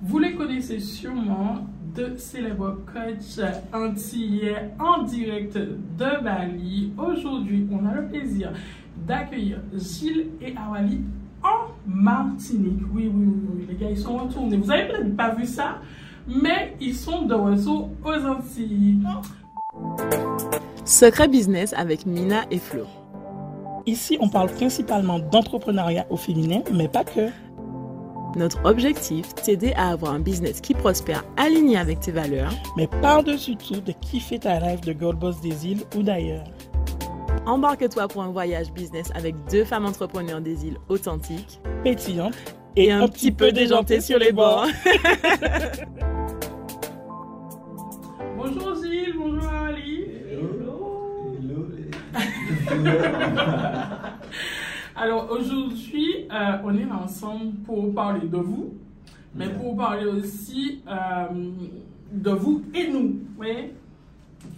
[0.00, 6.92] Vous les connaissez sûrement de célèbres coachs antillais en direct de Bali.
[6.96, 8.52] Aujourd'hui, on a le plaisir
[9.08, 11.00] d'accueillir Gilles et Awali
[11.42, 12.80] en Martinique.
[12.94, 14.56] Oui, oui, oui, oui, les gars, ils sont retournés.
[14.56, 15.78] Vous avez peut-être pas vu ça,
[16.28, 19.02] mais ils sont de retour aux Antilles.
[20.84, 22.84] Secret Business avec Mina et Flo.
[23.86, 27.30] Ici, on parle principalement d'entrepreneuriat au féminin, mais pas que.
[28.36, 33.56] Notre objectif, t'aider à avoir un business qui prospère aligné avec tes valeurs, mais par-dessus
[33.56, 36.44] tout, de kiffer ta rêve de Gold Boss des îles ou d'ailleurs.
[37.46, 42.36] Embarque-toi pour un voyage business avec deux femmes entrepreneurs des îles authentiques, pétillantes
[42.76, 44.66] et, un, petit peu déjantées sur les bords.
[48.36, 50.04] bonjour Gilles, bonjour Ali.
[50.30, 51.32] Hello.
[51.40, 51.66] Hello.
[55.00, 58.74] Alors aujourd'hui, euh, on est ensemble pour parler de vous,
[59.34, 59.54] mais Yeah.
[59.54, 61.26] pour parler aussi euh,
[62.12, 63.08] de vous et nous.
[63.08, 63.74] Vous voyez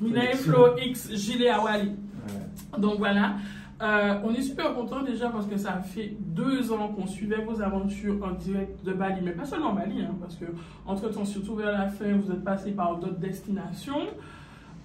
[0.00, 0.52] Mina et Connexion.
[0.52, 1.88] Flo X, Gilles et Awali.
[1.90, 2.78] Ouais.
[2.80, 3.34] Donc voilà,
[3.82, 7.62] Euh, on est super content déjà parce que ça fait deux ans qu'on suivait vos
[7.62, 10.44] aventures en direct de Bali, mais pas seulement Bali, hein, parce que
[10.86, 14.02] entre temps, surtout vers la fin, vous êtes passé par d'autres destinations.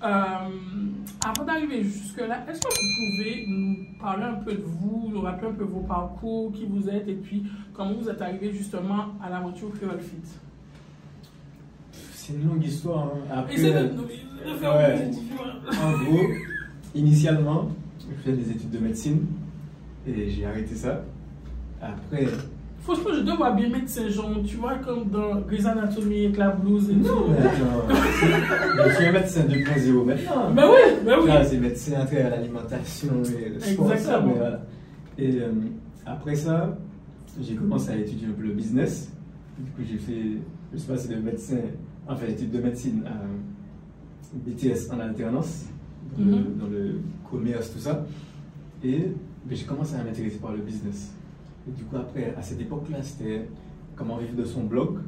[0.03, 0.49] Euh,
[1.25, 5.47] avant d'arriver jusque-là, est-ce que vous pouvez nous parler un peu de vous, nous rappeler
[5.49, 7.43] un peu vos parcours, qui vous êtes et puis
[7.73, 10.21] comment vous êtes arrivé justement à l'aventure Creole Fit?
[12.13, 13.05] C'est une longue histoire.
[13.05, 13.33] hein.
[13.33, 13.89] Après, de euh,
[14.45, 15.11] ouais.
[15.81, 16.23] en gros,
[16.93, 19.25] initialement, je faisais des études de médecine
[20.07, 21.03] et j'ai arrêté ça.
[21.81, 22.25] Après,
[22.85, 26.87] Franchement, je dois bien médecin, genre, tu vois, comme dans Grey's Anatomy avec la blouse
[26.91, 27.01] et tout.
[27.03, 30.51] non, mais attends, c'est- je suis un médecin 2.0 maintenant.
[30.53, 31.27] Ben oui, ben oui.
[31.27, 34.27] Là, c'est médecin à travers l'alimentation et le sport, ça, Exactement.
[34.27, 34.61] mais voilà.
[35.17, 35.49] Et euh,
[36.05, 36.77] après ça,
[37.41, 39.11] j'ai commencé à étudier un peu le business.
[39.57, 40.37] Du coup, j'ai fait,
[40.71, 41.57] je sais pas, c'est de médecin,
[42.07, 45.65] enfin, études de médecine à BTS en alternance,
[46.17, 46.57] dans, le, Mhm.
[46.59, 46.99] dans le
[47.31, 48.05] commerce, tout ça.
[48.83, 48.97] Et
[49.45, 51.11] ben, j'ai commencé à m'intéresser par le business.
[51.67, 53.47] Et du coup, après, à cette époque-là, c'était
[53.95, 54.99] comment vivre de son blog.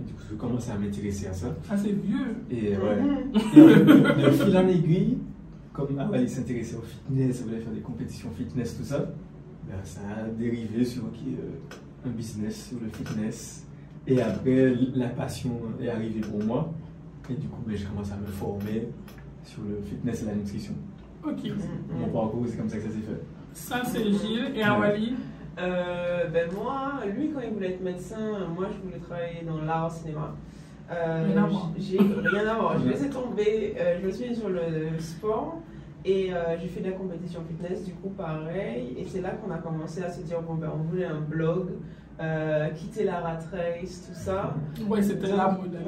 [0.00, 1.54] Et du coup, je commençais à m'intéresser à ça.
[1.68, 2.36] Ah, c'est vieux.
[2.50, 2.98] Et ouais.
[4.18, 5.18] Et de, fil en aiguille,
[5.72, 9.10] comme Awali s'intéressait au fitness, elle voulait faire des compétitions fitness, tout ça,
[9.68, 13.66] ben, ça a dérivé sur ok, euh, un business sur le fitness.
[14.06, 16.72] Et après, la passion est arrivée pour moi.
[17.28, 18.88] Et du coup, ben, j'ai commencé à me former
[19.44, 20.74] sur le fitness et la nutrition.
[21.24, 21.50] Ok.
[21.92, 23.22] Mon parcours, c'est comme ça que ça s'est fait.
[23.52, 24.52] Ça, c'est Gilles.
[24.54, 25.14] Et Awali
[25.58, 29.88] Euh, ben moi, lui, quand il voulait être médecin, moi, je voulais travailler dans l'art
[29.88, 30.34] au cinéma.
[30.90, 31.70] Euh, Rien à voir.
[31.78, 32.78] J'ai rien à voir.
[32.78, 33.74] Je laissé tomber.
[33.78, 35.58] euh, je me suis mis sur le sport
[36.04, 37.84] et euh, j'ai fait de la compétition fitness.
[37.84, 38.94] Du coup, pareil.
[38.98, 41.68] Et c'est là qu'on a commencé à se dire bon ben, on voulait un blog,
[42.20, 44.54] euh, quitter la rat race, tout ça.
[44.86, 45.78] Ouais, c'était la mode.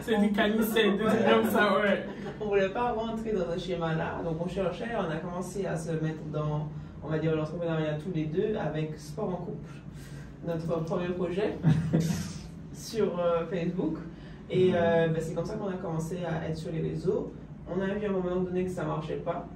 [0.00, 2.06] C'est des canissettes, des trucs comme ça, ouais.
[2.40, 5.92] On voulait pas rentrer dans ce schéma-là, donc on cherchait, on a commencé à se
[5.92, 6.68] mettre dans,
[7.02, 9.74] on va dire, l'entrepreneuriat tous les deux avec Sport en couple,
[10.46, 11.56] notre premier projet
[12.72, 13.98] sur euh, Facebook.
[14.50, 17.32] Et euh, ben, c'est comme ça qu'on a commencé à être sur les réseaux.
[17.68, 19.46] On a vu à un moment donné que ça marchait pas.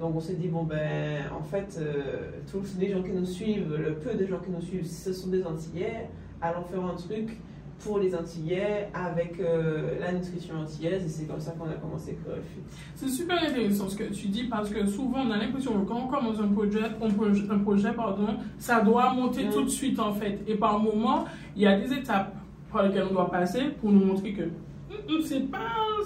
[0.00, 3.74] Donc on s'est dit, bon ben, en fait, euh, tous les gens qui nous suivent,
[3.76, 6.08] le peu de gens qui nous suivent, ce sont des Antillais,
[6.40, 7.36] allons faire un truc
[7.80, 12.16] pour les Antillais avec euh, la nutrition antillaise et c'est comme ça qu'on a commencé.
[12.96, 15.96] C'est super intéressant ce que tu dis parce que souvent on a l'impression que quand
[16.04, 18.26] on commence un projet, un projet, un projet, pardon,
[18.58, 19.50] ça doit monter Mm.
[19.50, 20.40] tout de suite en fait.
[20.48, 21.24] Et par moment,
[21.56, 22.34] il y a des étapes
[22.72, 24.42] par lesquelles on doit passer pour nous montrer que
[24.90, 25.58] Hum, hum, c'est pas,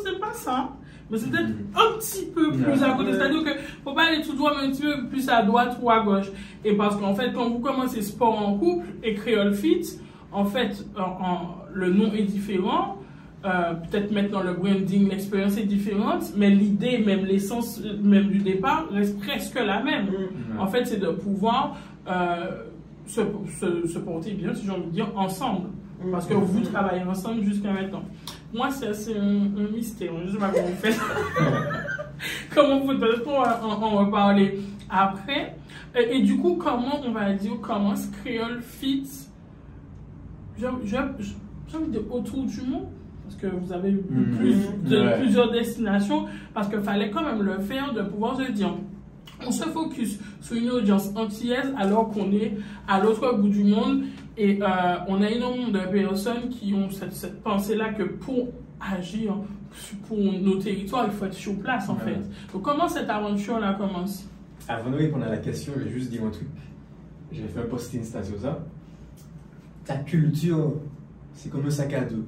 [0.04, 0.70] c'est pas ça.
[1.12, 3.12] Mais c'est peut-être un petit peu plus à côté.
[3.12, 3.50] C'est-à-dire que
[3.84, 6.30] faut pas aller tout droit, mais un petit peu plus à droite ou à gauche.
[6.64, 9.82] Et parce qu'en fait, quand vous commencez sport en couple et créole fit,
[10.32, 12.96] en fait, en- en- le nom est différent.
[13.44, 18.86] Euh, peut-être maintenant le branding, l'expérience est différente, mais l'idée, même l'essence même du départ
[18.92, 20.06] reste presque la même.
[20.60, 21.76] En fait, c'est de pouvoir
[22.08, 22.62] euh,
[23.06, 23.20] se,
[23.60, 25.68] se, se porter bien, si j'ai envie de dire, ensemble.
[26.10, 28.03] Parce que vous travaillez ensemble jusqu'à maintenant.
[28.54, 29.22] Moi, c'est un,
[29.57, 30.13] un mystère.
[30.21, 31.01] Je ne sais pas comment vous faites.
[32.54, 34.60] comment vous faites en, en reparler
[34.91, 35.57] après.
[35.99, 39.07] Et, et du coup, comment on va dire, comment ce créole fit
[40.59, 42.87] j'ai envie de autour du monde
[43.25, 44.37] parce que vous avez eu Mhm.
[44.37, 44.54] plus
[44.91, 45.19] de, Ouais.
[45.21, 48.75] plusieurs destinations parce qu'il fallait quand même le faire de pouvoir se dire
[49.45, 54.03] on se focus sur une audience antillaise alors qu'on est à l'autre bout du monde
[54.36, 54.66] et euh,
[55.08, 58.48] on a énormément de personnes qui ont cette, cette pensée-là que pour
[58.80, 59.36] agir
[60.06, 62.18] pour nos territoires, il faut être sur place en fait.
[62.52, 64.26] Donc comment cette aventure-là commence?
[64.68, 66.48] Avant de répondre à la question, je vais juste dire un truc.
[67.32, 68.58] J'ai fait un post Insta sur ça.
[69.84, 70.74] ta culture,
[71.34, 72.24] c'est comme un sac à dos.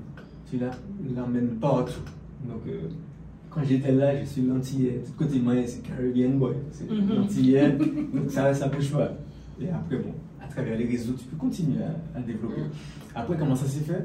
[0.50, 0.58] Tu
[1.14, 2.00] l'emmènes partout.
[2.48, 2.88] Donc, euh,
[3.50, 5.02] quand j'étais là, je suis l'antillais.
[5.06, 6.54] De côté moi, c'est Caribbean Boy.
[6.72, 7.14] C'est Mhm.
[7.14, 7.70] l'antillais.
[7.72, 9.12] donc, ça, ça bouge pas.
[9.60, 10.12] Et après, bon,
[10.42, 12.62] à travers les réseaux, tu peux continuer à, à développer.
[13.14, 14.04] Après, comment ça s'est fait?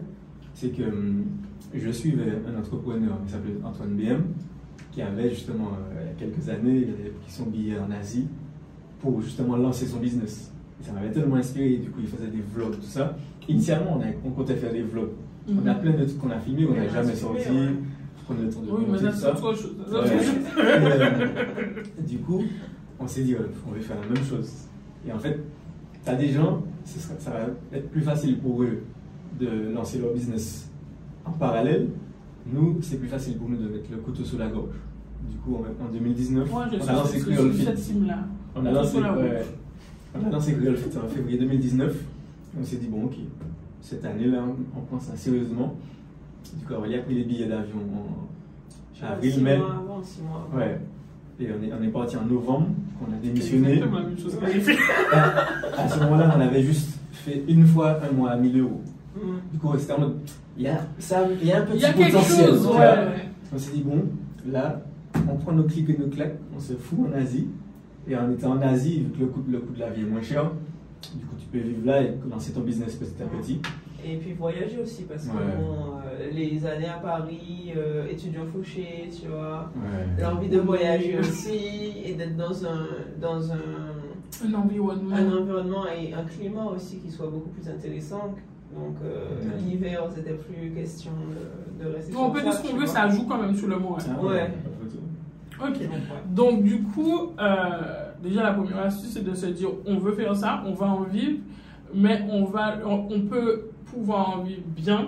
[0.54, 1.26] C'est que hum,
[1.74, 4.22] je suivais un entrepreneur qui s'appelait Antoine BM,
[4.92, 7.92] qui avait justement, euh, il y a quelques années, il avait pris son billet en
[7.92, 8.28] Asie
[9.00, 10.52] pour justement lancer son business.
[10.82, 13.18] Et ça m'avait tellement inspiré, du coup, il faisait des vlogs, tout ça.
[13.48, 15.10] Initialement, on, a- on comptait faire des vlogs.
[15.52, 17.48] On a plein de trucs qu'on a filmés, on n'a on a jamais sorti.
[17.50, 17.70] ouais.
[18.32, 19.76] Le temps de Oui, mais tout c'est autre chose.
[19.92, 20.08] Ouais.
[20.60, 22.44] Et, euh, du coup,
[23.00, 24.52] on s'est dit, ouais, on veut faire la même chose.
[25.08, 25.40] Et en fait,
[26.04, 28.84] tu as des gens, ça va être plus facile pour eux
[29.40, 30.70] de lancer leur business
[31.26, 31.88] en parallèle.
[32.52, 34.76] Nous, c'est plus facile pour nous de mettre le couteau sous la gorge.
[35.30, 37.68] Du coup, en, en 2019, Moi, je on a lancé Creole Fit.
[38.56, 41.96] On a lancé, on a Creole Fit en février 2019.
[42.60, 43.16] On s'est dit, bon, ok,
[43.82, 44.44] cette année-là,
[44.76, 45.76] on prend ça sérieusement.
[46.58, 48.28] Du coup, Aurélie a pris les billets d'avion en
[49.04, 49.58] Ah, avril, mai.
[49.58, 50.58] mois avant, mois avant.
[50.58, 50.80] Ouais.
[51.40, 52.68] Et on est, on est parti en novembre,
[53.02, 53.74] on a démissionné.
[53.74, 54.78] exactement la même chose qu'elle a fait.
[55.78, 58.82] À ce moment-là, on avait juste fait une fois un mois à 1000 euros.
[59.16, 59.20] Mm.
[59.52, 60.18] Du coup, c'était en mode,
[60.58, 62.48] il y a, ça, il y a un petit a potentiel.
[62.48, 63.30] chose, ouais.
[63.54, 64.06] On s'est dit, bon,
[64.46, 64.82] là,
[65.30, 67.48] on prend nos clics et nos claques, on se fout en Asie.
[68.08, 70.06] Et en étant en Asie, vu que le coût, le coût de la vie est
[70.06, 70.52] moins cher,
[71.16, 73.62] du coup, tu peux vivre là et lancer ton business petit à petit.
[74.06, 75.56] Et puis voyager aussi, parce que Ouais.
[75.60, 80.22] bon, euh, les années à Paris, euh, étudiant fauché, tu vois, Ouais.
[80.24, 82.88] l'envie de voyager aussi, et d'être dans un,
[83.22, 83.58] dans un,
[84.48, 85.16] Un environnement.
[85.16, 88.36] un environnement et un climat aussi qui soit beaucoup plus intéressant.
[88.74, 89.58] Donc euh, Ouais.
[89.66, 91.12] l'hiver, c'était plus question
[91.80, 93.78] de, de rester on peut dire ce qu'on veut, ça joue quand même sur le
[93.80, 94.04] moral.
[94.18, 94.52] Ah, Ouais.
[95.62, 95.78] Ok.
[96.34, 100.36] Donc du coup, euh, déjà la première astuce c'est de se dire on veut faire
[100.36, 101.40] ça, on va en vivre,
[101.94, 105.08] mais on va, on, on peut pouvoir en vivre bien,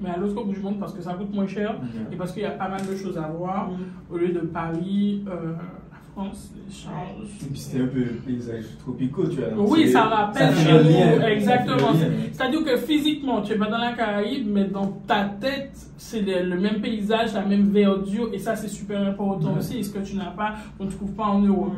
[0.00, 1.76] mais à l'autre bout du monde parce que ça coûte moins cher
[2.12, 4.14] et parce qu'il y a pas mal de choses à voir Mm.
[4.14, 5.52] au lieu de Paris, euh,
[5.92, 7.28] la France, les charges.
[7.54, 9.64] C'était un peu paysage tropicaux, tu vois.
[9.70, 11.92] Oui, ça rappelle chez nous, exactement.
[12.32, 16.58] C'est-à-dire que physiquement, tu es pas dans la Caraïbe, mais dans ta tête, c'est le,
[16.58, 19.58] même paysage, la même verdure, et ça, c'est super important Ouais.
[19.58, 19.78] aussi.
[19.78, 21.72] Et ce que tu n'as pas, on ne trouve pas en Europe.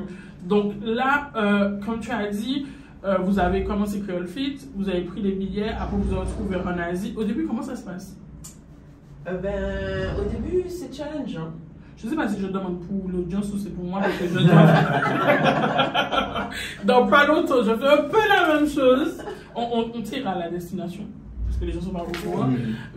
[0.49, 2.67] Donc là, euh, comme tu as dit,
[3.05, 6.56] euh, vous avez commencé Creole Fit, vous avez pris les billets, après vous vous retrouvez
[6.56, 7.12] en Asie.
[7.17, 8.17] Au début, comment ça se passe?
[9.27, 11.51] Euh, ben, au début, c'est challengeant.
[11.97, 14.27] Je ne sais pas si je demande pour l'audience ou c'est pour moi, parce que
[14.27, 14.45] je dois.
[16.85, 19.23] Dans pas longtemps, je fais un peu la même chose.
[19.55, 21.05] On, on, on tire à la destination,
[21.47, 22.49] parce que les gens sont pas au courant.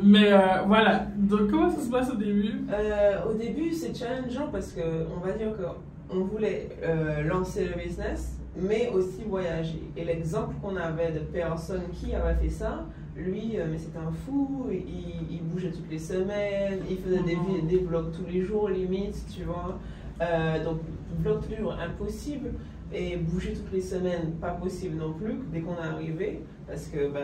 [0.02, 2.62] Mais euh, voilà, donc comment ça se passe au début?
[2.74, 4.82] Euh, au début, c'est challengeant parce que
[5.16, 5.64] on va dire que
[6.10, 9.82] on voulait euh, lancer le business, mais aussi voyager.
[9.96, 14.12] Et l'exemple qu'on avait de personnes qui avaient fait ça, lui, euh, mais c'était un
[14.12, 14.68] fou.
[14.72, 18.70] Il, il bougeait toutes les semaines, il faisait des, vi- des vlogs tous les jours
[18.70, 19.78] limite, tu vois.
[20.22, 20.80] Euh, donc
[21.22, 22.50] vlog tous les jours impossible
[22.92, 27.12] et bouger toutes les semaines pas possible non plus dès qu'on est arrivé parce que
[27.12, 27.20] bah,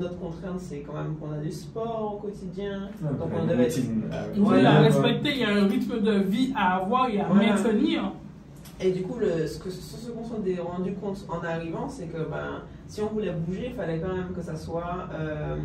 [0.00, 3.76] notre contrainte c'est quand même qu'on a du sport au quotidien donc on devait être
[3.76, 3.84] ouais.
[4.36, 4.80] Voilà, Voilà.
[4.80, 7.50] respecter, il y a un rythme de vie à avoir et à Voilà.
[7.52, 8.12] maintenir.
[8.80, 12.18] Et du coup, le, ce que ce qu'on s'est rendu compte en arrivant, c'est que
[12.28, 15.56] ben, si on voulait bouger, il fallait quand même que ça soit euh,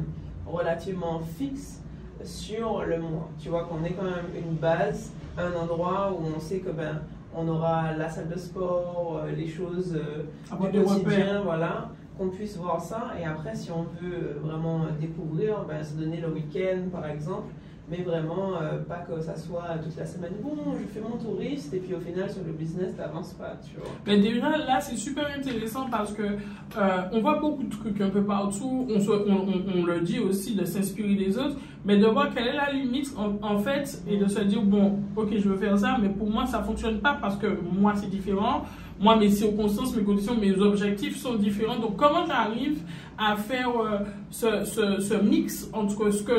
[0.46, 1.82] relativement fixe
[2.24, 3.30] sur le mois.
[3.40, 7.02] Tu vois, qu'on ait quand même une base, un endroit où on sait que ben,
[7.36, 10.24] on aura la salle de sport, euh, les choses euh,
[10.72, 13.12] du quotidien, voilà, qu'on puisse voir ça.
[13.20, 17.54] Et après, si on veut euh, vraiment découvrir, ben, se donner le week-end, par exemple.
[17.90, 20.34] Mais vraiment, euh, pas que ça soit toute la semaine.
[20.44, 23.78] Bon, je fais mon touriste, et puis au final, sur le business, t'avances pas, tu
[23.80, 23.90] vois.
[24.06, 28.10] Mais déjà, là, c'est super intéressant parce que euh, on voit beaucoup de trucs un
[28.10, 28.86] peu partout.
[28.94, 32.32] On, se- on, on- on le dit aussi de s'inspirer des autres, mais de voir
[32.34, 35.58] quelle est la limite en, en fait et de se dire bon, ok, je veux
[35.58, 38.66] faire ça, mais pour moi, ça fonctionne pas parce que moi, c'est différent.
[39.00, 41.78] Moi, mes circonstances, mes conditions, mes objectifs sont différents.
[41.80, 42.80] Donc, comment j'arrive
[43.18, 46.34] à faire euh, ce, ce, ce mix entre ce que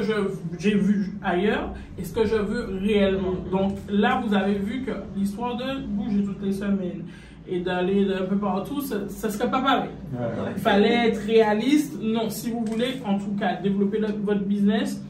[0.59, 3.35] j'ai vu ailleurs et ce que je veux réellement?
[3.51, 7.05] Donc, là, vous avez vu que l'histoire de bouger toutes les semaines
[7.49, 9.91] et d'aller un peu partout, ça ne serait pas pareil.
[10.13, 10.27] Ouais.
[10.57, 11.99] Il fallait être réaliste.
[12.03, 15.03] Non, si vous voulez, en tout cas, développer le- votre business,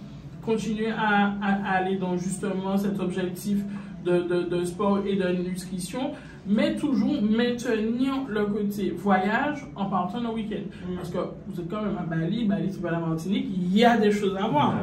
[0.47, 3.59] continuer à, à- à aller dans justement cet objectif
[4.05, 6.13] de, de- de sport et de nutrition,
[6.51, 10.65] mais toujours maintenir le côté voyage en partant le week-end.
[10.97, 13.85] Parce que vous êtes quand même à Bali, Bali, c'est pas la Martinique, il y
[13.85, 14.75] a des choses à voir.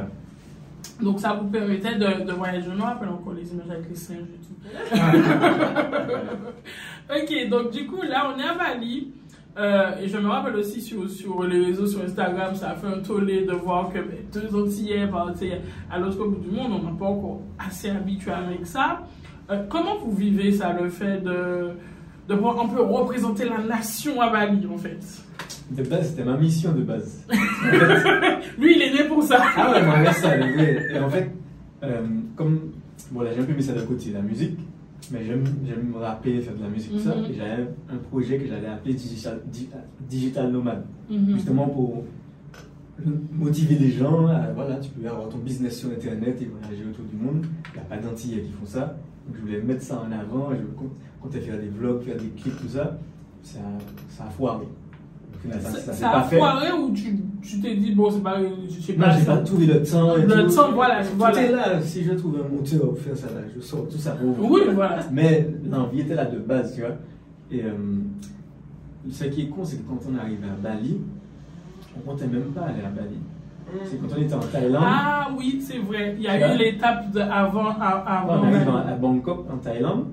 [1.01, 2.67] Donc ça vous permettait de, de voyager.
[2.71, 4.55] Je me rappelle encore les images avec les singes et tout.
[7.09, 9.13] Ok, donc du coup, là, on est à Bali.
[9.57, 12.87] Euh, et je me rappelle aussi sur, sur les réseaux, sur Instagram, ça a fait
[12.87, 16.91] un tollé de voir que ben, deux Antillais, sais, à l'autre bout du monde, on
[16.91, 19.01] n'est pas encore assez habitué avec ça.
[19.49, 21.69] Euh, comment vous vivez ça, le fait de,
[22.27, 24.99] de pouvoir un peu représenter la nation à Bali, en fait?
[25.71, 27.23] De base, c'était ma mission de base.
[27.31, 29.41] En fait, Lui, il est né pour ça.
[29.55, 30.37] ah ouais, moi, ça.
[30.37, 31.29] Et en fait,
[31.83, 32.71] euh, comme.
[33.11, 34.57] Bon, là, j'ai un peu mis ça de côté, la musique.
[35.11, 35.43] Mais j'aime
[35.95, 37.15] rapper, faire de la musique, tout ça.
[37.15, 37.25] Mhm.
[37.31, 39.69] Et j'avais un projet que j'allais appeler Digital, Di-
[40.09, 40.83] Digital Nomade.
[41.09, 41.35] Mhm.
[41.35, 42.03] Justement pour
[43.31, 44.27] motiver les gens.
[44.27, 47.45] à, voilà, tu peux avoir ton business sur Internet et voyager autour du monde.
[47.73, 48.97] Il n'y a pas d'Antillais qui font ça.
[49.35, 50.49] Je voulais mettre ça en avant.
[50.51, 50.89] Je com-
[51.21, 52.97] comptais faire des vlogs, faire des clips, tout ça.
[53.43, 53.59] Ça,
[54.09, 54.65] ça a foiré.
[56.03, 56.37] A fait.
[56.37, 58.37] foiré ou tu tu t'es dit, bon, c'est pas.
[58.41, 59.11] Je sais Non, pas.
[59.17, 60.17] j'ai pas trouvé le temps.
[60.17, 60.55] Et Le tout.
[60.55, 61.41] temps, voilà, Tout voilà.
[61.41, 61.81] est là.
[61.81, 64.11] Si je trouve un moteur pour faire ça, là, je sors tout ça.
[64.11, 64.99] pour- Oui, voilà.
[65.11, 66.95] Mais l'envie était là de base, tu vois.
[67.51, 67.71] Et euh,
[69.09, 70.97] ce qui est con, c'est que quand on arrive à Bali,
[71.95, 73.17] on comptait même pas aller à Bali.
[73.85, 76.15] C'est quand on était en Thaïlande, Ah oui, c'est vrai.
[76.17, 77.69] Il y a eu l'étape de avant.
[77.79, 80.05] avant on arrive à Bangkok, en Thaïlande.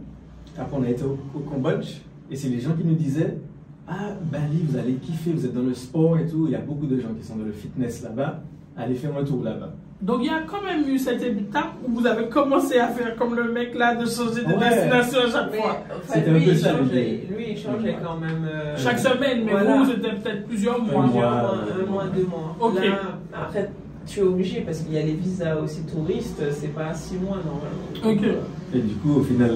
[0.58, 1.99] Après, on a été au, au Cambodge.
[2.30, 3.38] Et c'est les gens qui nous disaient
[3.87, 6.46] Ah, Bali, vous allez kiffer, vous êtes dans le sport et tout.
[6.46, 8.40] Il y a beaucoup de gens qui sont dans le fitness là-bas.
[8.76, 9.73] Allez faire un tour là-bas.
[10.02, 13.16] Donc il y a quand même eu cette étape où vous avez commencé à faire
[13.16, 14.68] comme le mec là, de changer de Ouais.
[14.68, 15.78] destination à chaque Mais fois.
[15.90, 18.46] enfin, C'était lui, un peu il ça, changeait, lui, il changeait quand même.
[18.46, 19.76] euh, Chaque semaine, mais voilà.
[19.78, 21.04] vous, c'était peut-être plusieurs mois.
[21.04, 22.56] Un mois, mois, un mois, deux mois.
[22.60, 22.74] Ok.
[22.84, 23.00] Là,
[23.32, 23.70] après,
[24.06, 27.38] tu es obligé parce qu'il y a les visas aussi touristes, c'est pas six mois
[27.38, 28.20] normalement.
[28.22, 28.28] Ok.
[28.74, 29.52] Et du coup, au final,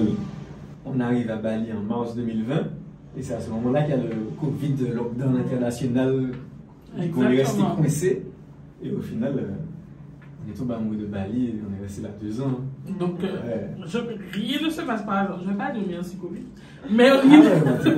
[0.85, 2.55] on arrive à Bali en mars 2020.
[3.17, 6.29] Et c'est à ce moment-là qu'il y a le Covid, le lockdown international.
[6.97, 8.25] Du coup, on est resté coincé.
[8.83, 9.41] Et au final, euh,
[10.49, 12.59] on est tombé amoureux de Bali et on est resté là deux ans.
[12.99, 13.69] Donc euh, Ouais.
[13.85, 13.99] je-
[14.39, 15.39] rien ne se passe par hasard.
[15.41, 16.43] Je ne vais pas dire merci Covid.
[16.89, 17.89] Mais Ah rien, ouais, pas ça.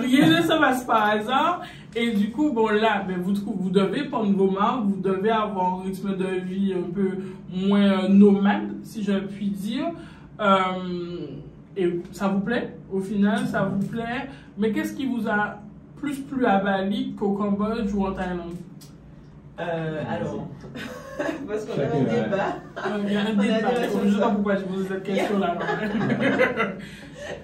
[0.00, 1.62] rien ne se passe par hasard.
[1.96, 5.80] Et du coup, bon là, ben, vous, vous devez prendre vos marques, vous devez avoir
[5.80, 7.08] un rythme de vie un peu
[7.50, 9.86] moins euh, nomade, si je puis dire.
[10.40, 11.26] Euh,
[11.76, 12.76] et ça vous plaît?
[12.92, 14.28] Au final, ça vous plaît?
[14.58, 15.60] Mais qu'est-ce qui vous a
[15.96, 18.54] plus plu à Bali qu'au Cambodge ou en Thaïlande?
[19.60, 20.48] Euh, alors,
[21.48, 22.56] parce qu'on a un débat.
[23.06, 23.68] Il y a un On a débat.
[23.92, 25.58] Je ne sais pas pourquoi je pose cette question-là.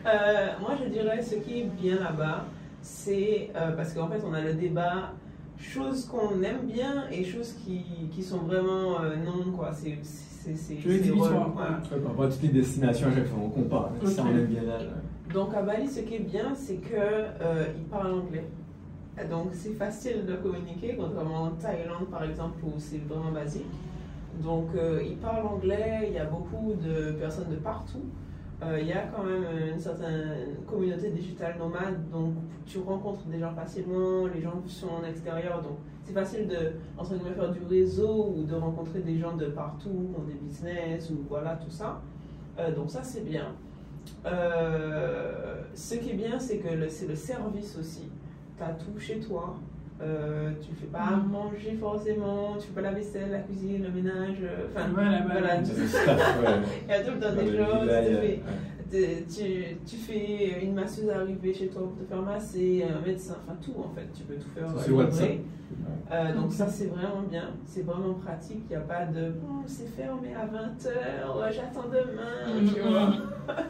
[0.06, 2.44] Euh, moi, je dirais ce qui est bien là-bas,
[2.82, 5.14] c'est euh, parce qu'en fait, on a le débat
[5.58, 9.70] choses qu'on aime bien et choses qui, qui sont vraiment euh, non, quoi.
[9.72, 11.52] C'est c'est c'est Tu veux quoi.
[11.54, 12.28] voilà.
[12.28, 13.90] À toutes les destinations, à chaque fois, on compare.
[14.02, 14.08] Ok.
[14.08, 14.78] Ça, on aime bien là.
[14.78, 14.84] là.
[15.32, 18.44] Donc à Bali, ce qui est bien, c'est que euh, ils parlent anglais.
[19.28, 23.66] Donc c'est facile de communiquer, contrairement en Thaïlande par exemple où c'est vraiment basique.
[24.42, 28.04] Donc euh, ils parlent anglais, il y a beaucoup de personnes de partout.
[28.62, 32.34] Euh, il y a quand même une certaine communauté digitale nomade, donc
[32.66, 37.14] tu rencontres des gens facilement, les gens sont en extérieur, donc c'est facile de entre
[37.14, 41.10] guillemets, faire du réseau ou de rencontrer des gens de partout, qui ont des business
[41.10, 42.02] ou voilà tout ça.
[42.58, 43.54] Euh, donc ça c'est bien.
[45.74, 48.10] Ce qui est bien, c'est que c'est le service aussi.
[48.61, 49.57] Tu as tout chez toi.
[50.02, 51.31] Euh, tu fais pas Mhm.
[51.31, 54.37] manger forcément, tu fais pas la vaisselle, la cuisine, le ménage.
[54.43, 55.64] euh, Enfin, Voilà, voilà.
[55.64, 56.47] staff, ouais.
[56.87, 57.90] il y a tout le temps des choses.
[58.90, 63.57] tu tu, fais une masseuse arriver chez toi pour te faire masser, un médecin, enfin
[63.62, 65.05] tout en fait, tu peux tout faire Sur euh.
[66.12, 69.62] Euh, donc ça c'est vraiment bien, c'est vraiment pratique, il n'y a pas de bon
[69.67, 72.88] c'est fermé à 20h, j'attends demain, tu Mhm.
[72.90, 73.12] vois.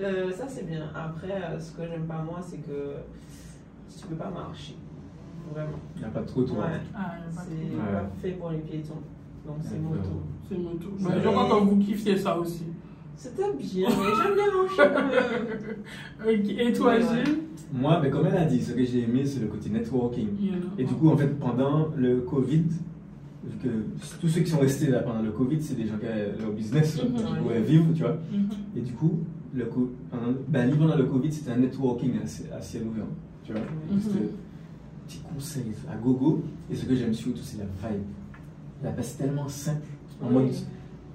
[0.00, 0.88] Euh, ça c'est bien.
[0.94, 2.94] Après euh, ce que j'aime pas moi c'est que
[3.98, 4.76] tu peux pas marcher,
[5.52, 5.78] vraiment.
[5.96, 6.56] Il n'y a pas trop de Ouais.
[6.94, 7.92] Ah, C'est Ouais.
[7.92, 8.94] pas fait pour les piétons,
[9.46, 10.22] donc c'est moto.
[10.48, 10.88] C'est moto.
[11.00, 12.64] Mais je crois que vous kiffiez ça aussi.
[13.16, 16.68] C'était bien, mais j'aime bien marcher quand même.
[16.68, 17.24] Et toi, Ouais, ouais.
[17.24, 17.38] Gilles?
[17.72, 20.28] Moi, ben, comme elle a dit, ce que j'ai aimé, c'est le côté networking.
[20.78, 22.62] Et du coup, en fait, pendant le Covid,
[23.44, 23.68] vu que
[24.20, 26.50] tous ceux qui sont restés là pendant le Covid, c'est des gens qui avaient leur
[26.52, 27.14] business, Mhm.
[27.14, 28.16] qui pouvaient vivre, tu vois.
[28.32, 28.48] Mhm.
[28.76, 29.20] Et du coup,
[29.54, 32.12] le co- pendant, Bali, pendant le Covid, c'était un networking
[32.56, 33.04] à ciel ouvert,
[33.52, 33.62] tu vois.
[33.90, 34.28] Mhm.
[35.06, 36.42] Petit conseil à gogo.
[36.70, 38.02] Et ce que j'aime surtout, c'est la vibe.
[38.82, 39.82] Là-bas, c'est tellement simple.
[40.22, 40.34] En Oui.
[40.44, 40.52] mode,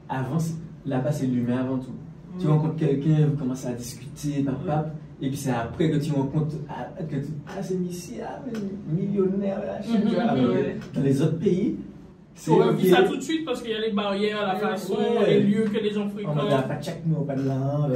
[0.09, 0.37] avant,
[0.85, 1.91] là-bas, c'est l'humain avant tout.
[2.39, 6.11] Tu rencontres quelqu'un, vous commencez à discuter, pap, pap, et puis c'est après que tu
[6.11, 8.41] rencontres, ah, que tu, ah c'est ici, ah,
[8.91, 10.77] millionnaire, là, je sais Mhm, ouais.
[10.93, 11.77] Dans les autres pays,
[12.49, 15.39] On vit ça tout de suite parce qu'il y a les barrières, la façon, les
[15.43, 16.67] lieux que les gens En mode, ah, fréquentent.
[16.67, 17.87] pas check nous, pas de là.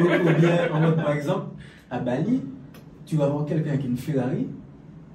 [0.00, 1.46] Ou, ou bien, en mode, par exemple,
[1.90, 2.40] à Bali,
[3.14, 4.46] tu vas voir quelqu'un qui a une Ferrari,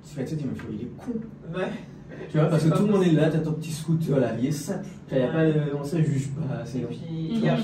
[0.10, 1.12] tu vas te dire, mais il est con.
[1.54, 1.66] Ouais.
[2.32, 4.32] Tu vois, parce que tout le pas monde est là, t'as ton petit scooter, la
[4.34, 4.86] vie est simple.
[5.10, 6.64] Tu vois, y a pas, de- on se juge pas.
[6.66, 7.60] c'est- Et puis, il n'y a, pas-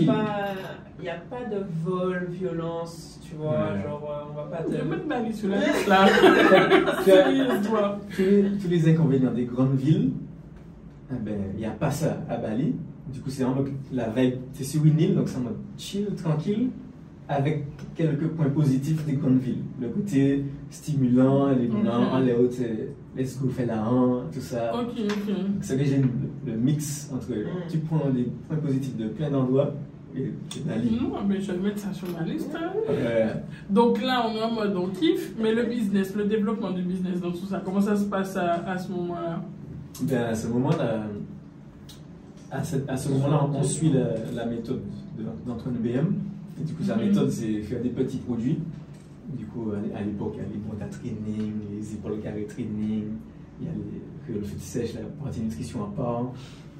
[1.01, 3.51] il a pas de vol, violence, tu vois.
[3.51, 3.81] Ouais.
[3.83, 4.71] Genre, euh, on va pas te.
[4.83, 6.05] mettre Bali sur la liste là.
[8.09, 10.11] Tu tous, les, inconvénients des grandes villes,
[11.11, 12.75] eh ben, il n'y a pas ça à Bali.
[13.13, 15.57] Du coup, c'est en mode la vibe, c'est sur une île, donc c'est en mode
[15.77, 16.69] chill, tranquille,
[17.27, 17.65] avec
[17.95, 19.63] quelques points positifs des grandes villes.
[19.81, 21.81] Le côté stimulant, les Ok.
[21.81, 22.55] blancs, les autres,
[23.17, 23.83] let's go, fais la
[24.33, 24.73] tout ça.
[24.75, 25.35] Ok, ok.
[25.61, 26.07] C'est que j'ai le,
[26.45, 27.67] le mix entre Mm.
[27.69, 29.73] tu prends des points positifs de plein d'endroits
[30.15, 30.31] et,
[30.65, 30.97] Bali.
[31.01, 32.51] Non, mais je vais mettre ça sur ma liste.
[32.55, 32.71] hein.
[32.89, 33.33] Euh,
[33.69, 37.19] Donc là, on est en mode on kiffe, mais le business, le développement du business
[37.19, 39.41] dans tout ça, comment ça se passe à, à ce moment-là?
[40.03, 41.03] Ben, à ce moment-là,
[42.51, 44.81] à ce, à ce moment-là, on suit la, la méthode
[45.17, 46.13] de- d'Antoine BM.
[46.63, 48.59] Du coup, sa méthode, c'est faire des petits produits.
[49.33, 53.03] Du coup, à à l'époque, il y a les bandes training, les épaules carrées training,
[53.59, 56.31] il y a les, le fait sèche, la partie nutrition à part.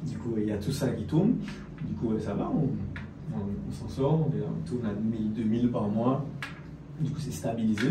[0.03, 1.35] Du coup, il y a tout ça qui tourne.
[1.85, 2.69] Du coup, ça va, on,
[3.35, 4.27] on- s'en sort.
[4.27, 6.25] On, tourne à 1000, 2000 par mois.
[7.01, 7.89] Du coup, c'est stabilisé.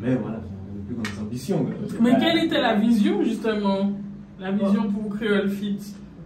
[0.00, 1.66] Mais voilà, on plus grandes ambitions.
[2.00, 3.92] Mais quelle était la vision justement?
[4.38, 5.78] La vision pour créer le fit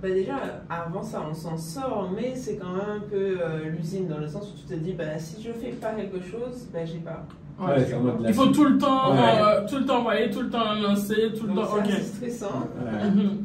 [0.04, 0.34] Bah déjà,
[0.68, 4.28] avant ça, on s'en sort, mais c'est quand même un peu euh, l'usine dans le
[4.28, 7.24] sens où tu te dis, bah, si je fais pas quelque chose, bah, j'ai pas.
[7.58, 9.18] Ouais, c'est mode Il faut tout le temps, Ouais.
[9.42, 11.78] euh, tout le temps envoyer, tout le temps lancer, tout le Donc temps.
[11.86, 12.68] c'est stressant.
[12.84, 13.08] Ouais.
[13.10, 13.44] Mhm.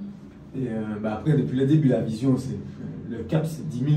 [0.58, 3.80] Et euh, bah après, depuis le début, la vision, c'est euh, le cap, c'est 10
[3.80, 3.90] 000.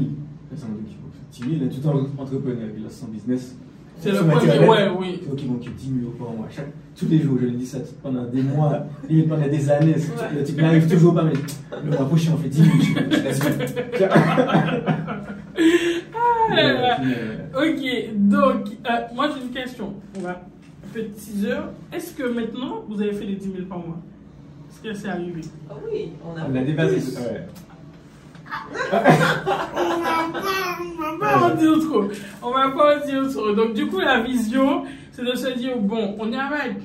[0.54, 1.68] Ça veut dire qu'il faut faire 10 000.
[1.68, 3.56] Et tout en entrepreneur son business.
[4.02, 5.20] C'est le premier, ouais, oui.
[5.22, 6.48] Il faut qu'ils vont que 10 000 par mois.
[6.50, 9.94] Chaque, tous les jours, je lui dis ça pendant des mois, et pendant des années.
[9.94, 10.34] Ouais.
[10.34, 11.34] Le type n'arrive toujours pas, mais
[11.84, 12.76] le mois prochain, on fait 10 000.
[13.10, 14.10] Je laisse faire.
[16.14, 19.94] Ah euh, Ok, donc, euh, moi j'ai une question.
[20.18, 20.42] On va.
[20.92, 21.60] Petit teaser.
[21.92, 23.98] Est-ce que maintenant vous avez fait les 10 000 par mois?
[24.68, 25.42] Est-ce que c'est arrivé?
[25.70, 26.46] Ah oui, on a.
[26.50, 26.96] On a dépassé.
[27.18, 27.46] Ouais.
[29.74, 32.04] On va pas en dire trop.
[32.42, 33.52] On va pas en dire trop.
[33.52, 36.76] Donc, du coup, la vision, c'est de se dire bon, on est avec.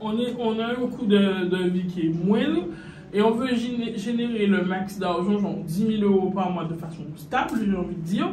[0.00, 2.66] On, est, on a un coût de, de vie qui est moindre
[3.12, 6.74] et on veut géné- générer le max d'argent, genre 10 000 euros par mois de
[6.74, 8.28] façon stable, j'ai envie de dire,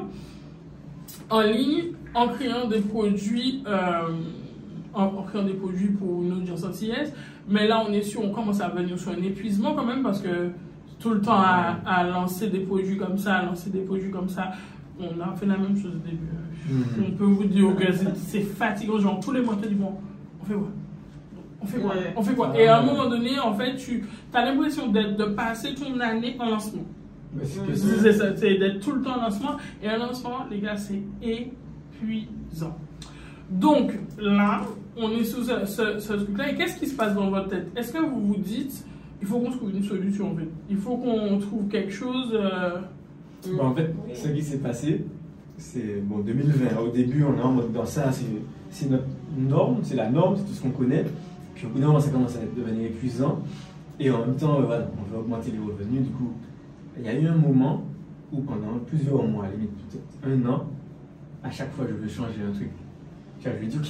[1.30, 4.10] en ligne, en créant des produits, euh,
[4.94, 7.14] en, en créant des produits pour une audience antillaise.
[7.50, 10.22] Mais là, on est sûr, on commence à venir sur un épuisement quand même parce
[10.22, 10.50] que
[11.00, 14.30] tout le temps à, à lancer des produits comme ça, à lancer des produits comme
[14.30, 14.52] ça,
[15.00, 16.28] on a fait la même chose au début.
[16.70, 17.06] Mhm.
[17.08, 19.94] On peut vous dire que c'est- fatigant, genre tous les mois, tu dis bon,
[20.42, 20.68] on fait quoi?
[21.62, 21.96] On fait quoi?
[21.96, 22.14] Ouais.
[22.16, 22.54] On fait quoi?
[22.60, 26.36] Et à un moment donné, en fait, tu as l'impression d'être- de passer ton année
[26.40, 26.84] en lancement.
[27.44, 29.58] C'est ça, c'est d'être tout le temps en lancement.
[29.84, 32.78] Et un lancement, les gars, c'est épuisant.
[33.50, 34.62] Donc là,
[34.98, 36.52] on est sous ce, ce- ce truc-là.
[36.52, 37.68] Et qu'est-ce qui se passe dans votre tête?
[37.76, 38.86] Est-ce que vous vous dites,
[39.26, 42.30] il faut qu'on trouve une solution en fait Il faut qu'on trouve quelque chose.
[42.34, 42.80] euh,
[43.58, 45.04] Bon, en fait, ce qui s'est passé,
[45.58, 46.78] c'est bon 2020.
[46.80, 48.12] Au début, on est en mode dans ça,
[48.70, 49.06] c'est notre
[49.38, 51.06] norme, c'est la norme, c'est tout ce qu'on connaît.
[51.56, 53.40] Puis au bout d'un moment, ça commence à devenir épuisant.
[54.00, 56.04] Et en même temps, euh, voilà, on veut augmenter les revenus.
[56.04, 56.34] Du coup,
[57.00, 57.84] il y a eu un moment
[58.32, 60.66] où pendant plusieurs mois, à limite peut-être un an,
[61.44, 62.70] à chaque fois, je veux changer un truc.
[63.44, 63.88] Je lui dis, ok,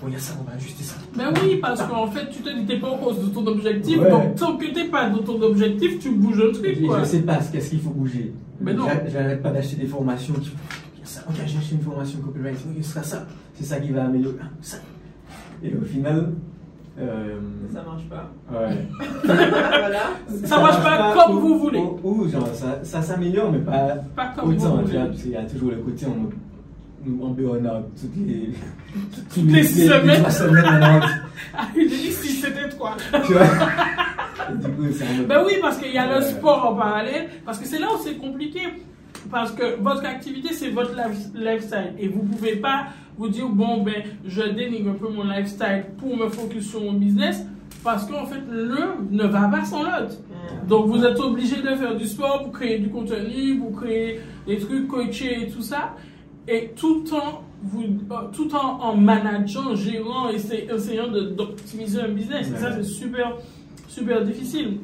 [0.00, 0.96] bon, il y a ça, on va ajuster ça.
[1.16, 3.98] Ben oui, parce qu'en fait, tu te dis t'es pas en cause de ton objectif.
[3.98, 4.10] Ouais.
[4.10, 7.00] Donc tant que t'es pas dans ton objectif, tu bouges un truc Et quoi.
[7.00, 8.32] je sais pas ce qu'est-ce qu'il faut bouger.
[8.60, 8.86] Mais non.
[8.86, 10.50] J'a- J'arrête pas d'acheter des formations qui.
[10.96, 11.20] il y a ça.
[11.28, 13.26] Ok, j'ai acheté une formation copywriting, ok, ce sera ça.
[13.54, 14.36] C'est ça qui va améliorer.
[14.42, 14.76] Ah, ça.
[15.62, 16.32] Et au final.
[16.98, 17.38] euh,
[17.72, 18.30] Ça marche pas.
[18.52, 18.76] ouais.
[19.24, 20.00] voilà.
[20.44, 21.78] Ça marche pas comme ou- vous voulez.
[22.02, 24.76] Ou, ou genre, ça, ça s'améliore, mais pas Pas comme autant.
[24.76, 25.16] vous Tu vois, voulez.
[25.16, 26.10] qu'il y a toujours le côté en,
[27.22, 27.86] en burn-out.
[28.00, 28.50] Toutes les.
[29.34, 30.18] Toutes les semaines.
[30.18, 31.00] trois semaines, on a-
[31.56, 32.96] Ah, il dit si c'était toi.
[33.26, 33.42] Tu vois?
[34.54, 35.26] Du coup, mode.
[35.28, 36.30] Ben oui, parce qu'il y a le Ouais.
[36.30, 37.28] sport en parallèle.
[37.44, 38.60] Parce que c'est là où c'est compliqué.
[39.30, 41.92] Parce que votre activité, c'est votre life- lifestyle.
[41.98, 42.86] Et vous pouvez pas
[43.18, 46.92] vous dire, bon, ben, je dénigre un peu mon lifestyle pour me focus sur mon
[46.92, 47.44] business.
[47.82, 50.16] Parce qu'en fait, l'un ne va pas sans l'autre.
[50.64, 50.68] Mm.
[50.68, 54.58] Donc vous êtes obligé de faire du sport pour créer du contenu, pour créer des
[54.58, 55.94] trucs, coacher et tout ça.
[56.52, 62.50] Et tout en, vous, euh, tout en, en manageant, gérant, essa- essayant d'optimiser un business.
[62.50, 63.36] Et ça, c'est super,
[63.86, 64.78] super difficile.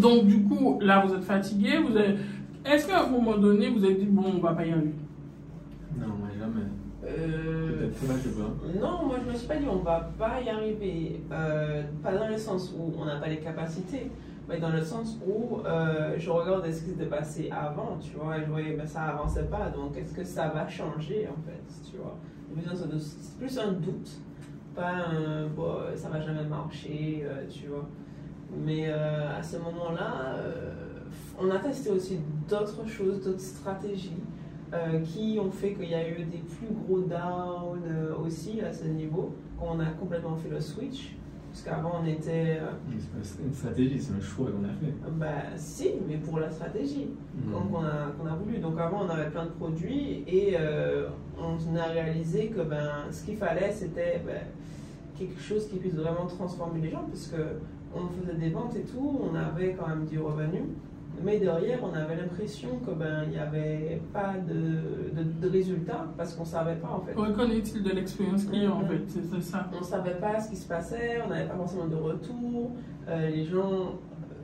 [0.00, 1.78] Donc du coup, là, vous êtes fatigué.
[1.78, 2.14] Vous avez...
[2.64, 4.94] Est-ce qu'à un moment donné, vous avez dit, bon, on va pas y arriver
[5.98, 6.66] Non, moi jamais.
[7.06, 8.80] Euh, je pas.
[8.80, 11.20] Non, moi je me suis pas dit on va pas y arriver.
[11.30, 14.10] Euh, pas dans le sens où on n'a pas les capacités,
[14.48, 18.38] mais dans le sens où euh, je regarde ce qui s'était passé avant, tu vois,
[18.38, 21.90] et je voyais ben, ça avançait pas, donc est-ce que ça va changer en fait,
[21.90, 22.16] tu vois?
[22.98, 24.10] C'est plus un doute,
[24.74, 27.88] pas un bon, ça va jamais marcher, euh, tu vois?
[28.64, 30.72] Mais euh, à ce moment-là, euh,
[31.40, 34.22] on a testé aussi d'autres choses, d'autres stratégies
[34.72, 38.72] euh, qui ont fait qu'il y a eu des plus gros downs euh, aussi à
[38.72, 39.34] ce niveau.
[39.60, 41.16] On a complètement fait le switch.
[41.54, 42.58] Parce qu'avant, on était.
[42.60, 42.66] euh,
[42.98, 44.92] C'est pas une stratégie, c'est un choix qu'on a fait.
[45.12, 47.10] bah, si, mais pour la stratégie.
[47.32, 47.52] Mm.
[47.52, 48.58] comme qu'on a, a voulu.
[48.58, 51.06] Donc avant, on avait plein de produits et euh,
[51.38, 54.40] on a réalisé que ben, ce qu'il fallait, c'était ben,
[55.16, 57.36] quelque chose qui puisse vraiment transformer les gens, parce que
[57.94, 60.62] on faisait des ventes et tout, on avait quand même du revenu.
[61.22, 66.34] Mais derrière, on avait l'impression que ben n'y avait pas de, de, de résultat parce
[66.34, 67.14] qu'on savait pas en fait.
[67.14, 68.88] Qu'en est-il de l'expérience client en Mhm.
[68.88, 69.20] fait?
[69.30, 69.70] C'est ça.
[69.74, 72.72] On ne savait pas ce qui se passait, on n'avait pas forcément de retour.
[73.08, 73.84] euh, les gens euh,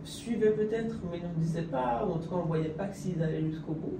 [0.04, 2.86] suivaient peut-être, mais ne nous disaient pas, ou en tout cas on ne voyait pas
[2.86, 3.96] que s'ils allaient jusqu'au bout.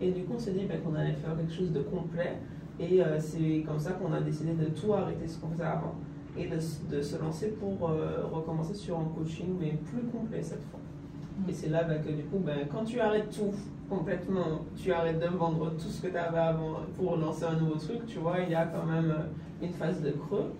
[0.00, 2.36] Et du coup, on s'est dit ben, qu'on allait faire quelque chose de complet.
[2.78, 5.94] Et euh, c'est comme ça qu'on a décidé de tout arrêter ce qu'on faisait avant
[6.36, 6.56] et de,
[6.94, 10.80] de se lancer pour euh, recommencer sur un coaching, mais plus complet cette fois.
[11.48, 13.52] Et c'est là ben, que du coup, ben, quand tu arrêtes tout
[13.88, 17.74] complètement, tu arrêtes de vendre tout ce que tu avais avant pour lancer un nouveau
[17.74, 20.52] truc, tu vois, il y a quand même euh, une phase de creux.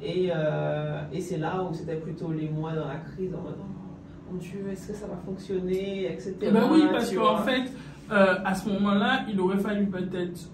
[0.00, 3.54] Et, euh, et c'est là où c'était plutôt les mois dans la crise en mode
[3.60, 6.34] oh, mon Dieu, est-ce que ça va fonctionner, etc.
[6.40, 7.70] Eh ben oui, parce qu'en fait,
[8.10, 10.50] euh, à ce moment-là, il aurait fallu peut-être,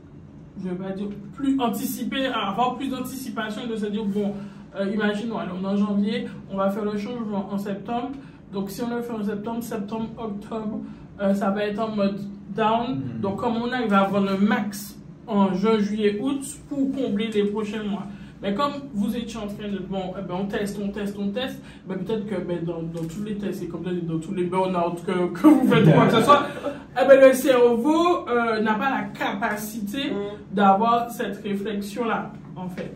[0.63, 4.35] je vais pas dire, plus anticiper, avoir plus d'anticipation de se dire, bon,
[4.77, 8.11] euh, imaginons, on est en janvier, on va faire le changement en septembre.
[8.53, 10.81] Donc si on le fait en septembre, septembre, octobre,
[11.21, 12.21] euh, ça va être en mode
[12.57, 12.97] down.
[12.97, 13.21] Mhm.
[13.21, 17.45] Donc comme on arrive à avoir le max en juin, juillet, août pour combler les
[17.45, 18.05] prochains mois.
[18.41, 21.31] Mais comme vous étiez en train de, bon, eh ben, on teste, on teste, on
[21.31, 24.33] teste, ben, peut-être que ben, dans, dans tous les tests, et comme dans, dans tous
[24.33, 28.61] les burn-out que, que vous faites quoi que ce soit, eh ben, le cerveau euh,
[28.61, 30.55] n'a pas la capacité Mm.
[30.55, 32.93] d'avoir cette réflexion-là, en fait.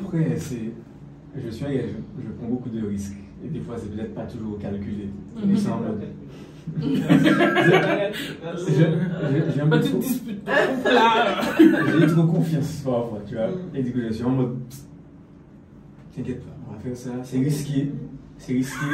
[0.00, 0.70] Après, c'est.
[1.36, 3.16] Je suis je, je prends beaucoup de risques.
[3.46, 5.08] Et des fois, c'est peut-être pas toujours calculé.
[5.36, 5.40] Euh,
[8.56, 10.40] Je- je- J'ai un peu trop, dispute
[12.00, 13.46] j'ai trop confiance parfois, tu vois.
[13.46, 13.54] Mhm.
[13.74, 14.56] Et du coup, je suis en mode.
[16.16, 17.10] T'inquiète pas, on va faire ça.
[17.22, 17.92] C'est risqué.
[18.38, 18.84] C'est risqué.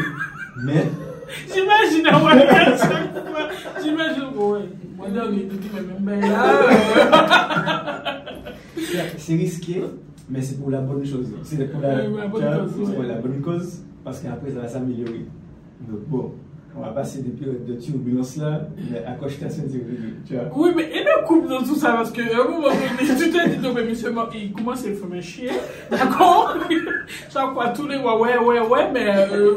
[0.64, 0.84] Mais.
[1.48, 2.18] J'imagine chaque
[3.24, 3.48] fois.
[3.82, 4.60] J'imagine, ouais,
[4.96, 5.96] moi, là, on est tous les mêmes.
[6.00, 8.22] Ben là,
[9.16, 9.82] C'est risqué,
[10.28, 11.32] mais c'est pour la bonne chose.
[11.42, 12.42] C'est pour la, bonne cause,
[12.86, 15.26] c'est pour la bonne cause, parce qu'après ça va s'améliorer.
[15.88, 16.32] Donc bon,
[16.76, 19.80] on va passer des périodes de turbulence là, mais accroche ta ceinture,
[20.26, 20.44] tu vois.
[20.56, 23.30] Oui, mais et le couple dans tout ça, parce que à un moment donné, tu
[23.30, 25.50] te dis, non, mais monsieur, il commence à me chier,
[25.90, 26.56] d'accord?
[27.30, 29.06] Chaque fois, tous les ouais, ouais, ouais, ouais, mais.
[29.32, 29.54] euh,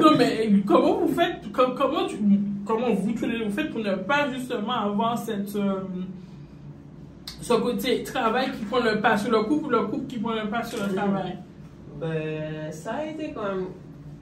[0.00, 2.16] non, mais comment vous faites, com- comment, tu,
[2.64, 5.56] comment vous, tous les vous faites pour ne pas justement avoir cette.
[5.56, 5.80] euh,
[7.40, 10.48] ce côté travail qui prend le pas sur le couple, le couple qui prend le
[10.48, 11.36] pas sur le travail?
[12.00, 13.66] Ben, ça a été quand même.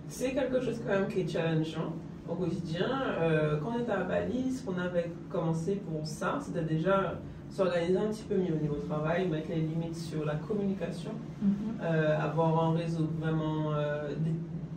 [0.08, 1.92] C'est quelque chose quand même qui est challengeant
[2.28, 2.88] au quotidien.
[3.20, 7.14] Euh, quand on était à Bali, ce qu'on avait commencé pour ça, c'était déjà
[7.50, 11.12] s'organiser un petit peu mieux au niveau travail, mettre les limites sur la communication,
[11.82, 14.08] euh, avoir un réseau vraiment euh,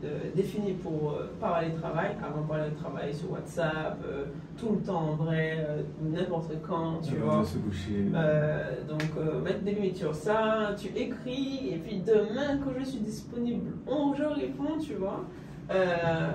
[0.02, 4.26] dé- euh, défini pour euh, parler travail, avant de parler de travail sur WhatsApp, euh,
[4.60, 7.40] tout le temps en vrai, euh, n'importe quand, tu vois.
[7.42, 8.06] de se coucher.
[8.16, 12.86] Euh, donc, euh, mettre des limites sur ça, tu écris, et puis demain, quand je
[12.86, 15.24] suis disponible, on, je réponds, tu vois.
[15.72, 16.32] Euh,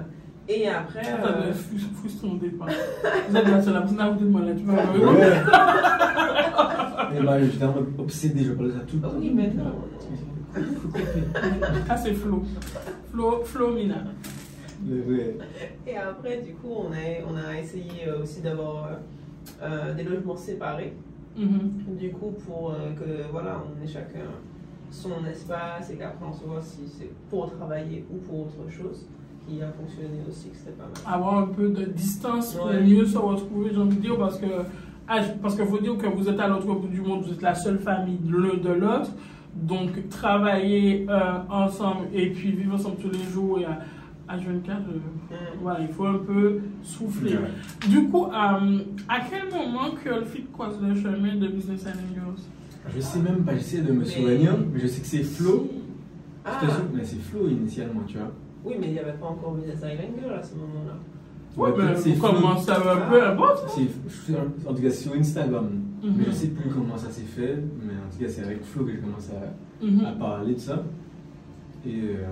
[0.48, 1.04] et après.
[1.04, 2.68] Ça euh, doit être frus- frustrant au départ.
[3.28, 3.94] Vous êtes la seule à vous
[4.24, 4.74] de moi là, tu vois.
[5.12, 5.32] Ouais.
[7.14, 9.14] Et bah, j'étais en mode obsédé, je parlais de ça tout le Ah temps.
[9.18, 9.64] oui, mais non.
[11.88, 12.42] Ah, c'est Flo.
[13.10, 14.04] Flo, Flo Mina.
[15.86, 16.96] Et après, du coup, on a,
[17.30, 18.90] on a essayé euh, aussi d'avoir euh,
[19.62, 20.92] euh, des logements séparés.
[21.36, 21.96] Mhm.
[21.98, 24.26] Du coup, pour euh, que voilà, on ait chacun
[24.90, 29.06] son espace et qu'après on se voit si c'est pour travailler ou pour autre chose,
[29.46, 31.14] qui a fonctionné aussi, que c'était pas mal.
[31.14, 32.82] avoir un peu de distance pour Ouais.
[32.82, 34.46] mieux se retrouver, j'ai envie de dire, parce que
[35.08, 37.42] ah, parce qu'il faut dire que vous êtes à l'autre bout du monde, vous êtes
[37.42, 39.10] la seule famille de l'un de l'autre,
[39.54, 43.80] donc travailler euh, ensemble et puis vivre ensemble tous les jours et à,
[44.28, 44.82] à 24, euh,
[45.30, 45.34] Mm.
[45.62, 47.32] voilà, il faut un peu souffler.
[47.34, 47.88] Ouais.
[47.88, 48.30] Du coup, euh,
[49.08, 52.40] à quel moment que Fit croise le chemin de Business and Girls
[52.94, 55.68] Je sais même pas, j'essaie de me Mais- souvenir, mais je sais que c'est Flo.
[56.44, 58.30] Ah, Je te mais c'est Flo initialement, tu vois.
[58.64, 60.94] oui, mais il n'y avait pas encore Business Girl à ce moment-là.
[61.56, 63.78] Ouais, peut-être ben, c'est commencez à un peu importe.
[63.78, 65.68] Je suis en en tout cas sur Instagram,
[66.02, 66.14] Mhm.
[66.18, 68.84] mais je sais plus comment ça s'est fait, mais en tout cas c'est avec Flo
[68.84, 70.04] que j'ai commencé à, Mhm.
[70.04, 70.82] à parler de ça.
[71.86, 72.26] Et euh,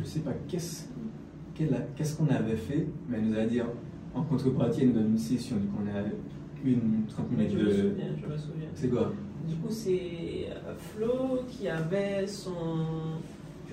[0.00, 0.84] je sais pas qu'est-ce,
[2.16, 3.60] qu'on avait fait, mais elle nous a dit
[4.14, 6.00] en, contrepartie, elle nous donne une session, du coup on a
[6.64, 7.70] une 30 Je minutes me de.
[7.70, 8.68] souviens, je me souviens.
[8.74, 9.12] C'est quoi?
[9.48, 12.52] Du coup, c'est euh, Flo qui avait son.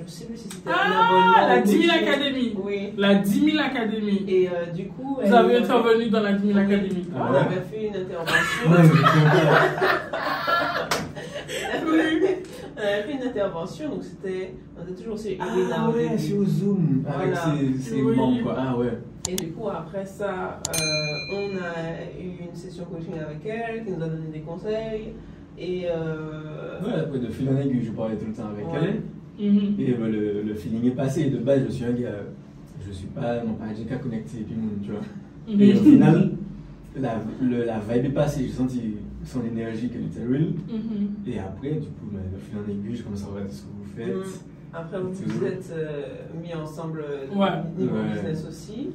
[0.06, 1.48] Je sais plus si c'était un Ah, abonnement.
[1.48, 1.94] la au 10 000 budget.
[2.10, 2.54] Academy.
[2.64, 2.94] Oui.
[2.98, 4.26] La 10 000 Academy.
[4.28, 5.18] Et euh, du coup.
[5.24, 7.06] Vous avez intervenu dans la 10 000 Academy.
[7.16, 7.40] Ah On ouais.
[7.40, 8.66] avait fait une intervention.
[12.78, 14.54] On avait fait une intervention, donc c'était.
[14.80, 17.58] On était toujours sur Ah ouais, c'est au Zoom avec Voilà.
[17.58, 18.16] ses, ses Oui.
[18.16, 18.56] membres quoi.
[18.58, 18.94] Ah ouais.
[19.30, 23.92] Et du coup, après ça, euh, on a eu une session coaching avec elle, qui
[23.92, 25.14] nous a donné des conseils.
[25.58, 25.86] Et.
[25.90, 28.80] Euh, Ouais, après, de fil en aiguille, je parlais tout le temps avec Ouais.
[28.90, 29.02] elle.
[29.40, 29.76] Mhm.
[29.80, 31.30] Et euh, le, le feeling est passé.
[31.30, 32.24] De base, je suis un gars,
[32.86, 35.02] je suis pas non pas gars connecté et puis monde, tu vois.
[35.48, 35.84] Et au Mhm.
[35.92, 36.32] final,
[37.00, 38.44] la, le- la vibe est passée.
[38.46, 38.82] J'ai senti
[39.24, 40.54] son énergie qu'elle était real.
[40.68, 41.10] Mhm.
[41.28, 43.68] Et après, du coup, bah, de fil en aiguille, je commence à regarder ce que
[43.68, 44.16] vous faites.
[44.16, 44.74] Mm.
[44.74, 46.04] Après, vous vous êtes euh,
[46.42, 47.50] mis ensemble euh, Ouais.
[47.78, 48.14] niveau Ouais.
[48.14, 48.90] business aussi.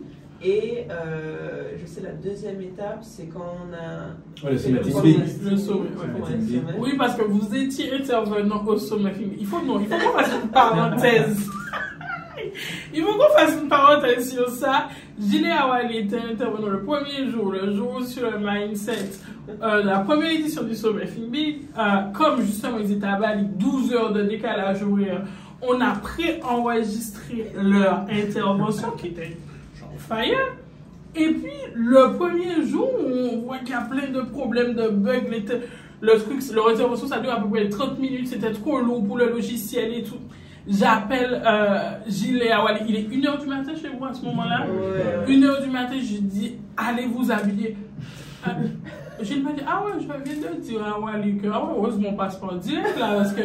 [0.44, 4.44] Et euh, je sais, la deuxième étape, c'est quand on a.
[4.44, 4.80] Ouais, le sommet.
[4.80, 6.74] Le ouais.
[6.78, 9.30] Oui, parce que vous étiez intervenant au sommet film.
[9.38, 11.48] Il faut, non, il faut qu'on fasse une parenthèse.
[12.92, 14.88] Il faut qu'on fasse une parenthèse sur ça.
[15.18, 19.10] Gilet Awali était intervenant le premier jour, le jour sur le mindset,
[19.62, 21.62] euh, la première édition du sommet film Big.
[21.78, 25.22] Euh, comme justement ils étaient à Bali, 12 heures de décalage horaire,
[25.62, 29.36] on a pré-enregistré leur intervention qui était
[29.98, 30.56] fire.
[31.14, 35.20] Et puis, le premier jour, on voit qu'il y a plein de problèmes, de bugs.
[36.00, 38.28] Le truc, leur intervention, ça dure à peu près 30 minutes.
[38.28, 40.18] C'était trop lourd pour le logiciel et tout.
[40.66, 42.80] J'appelle euh, Gilles Awali.
[42.88, 44.66] Il est 1h du matin chez vous à ce moment-là?
[44.66, 45.34] Ouais, ouais.
[45.36, 47.76] 1h du matin, je dis, allez vous habiller.
[48.46, 48.50] Euh,
[49.20, 52.14] Gilles m'a dit, ah ouais, je viens de dire à Wally que, ah ouais, mon
[52.14, 53.42] passeport direct là, parce que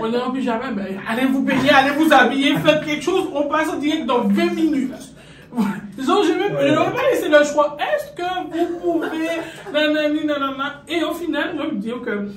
[0.00, 3.48] on est en pyjama, ben, allez vous payer, allez vous habiller, faites quelque chose, on
[3.48, 4.92] passe en direct dans 20 minutes.
[5.98, 6.70] Ouais.
[6.70, 7.76] leur ai pas laissé le choix.
[7.80, 9.28] Est-ce que vous pouvez,
[9.72, 10.82] nanani, nanana?
[10.88, 12.28] Et au final, je veux dire que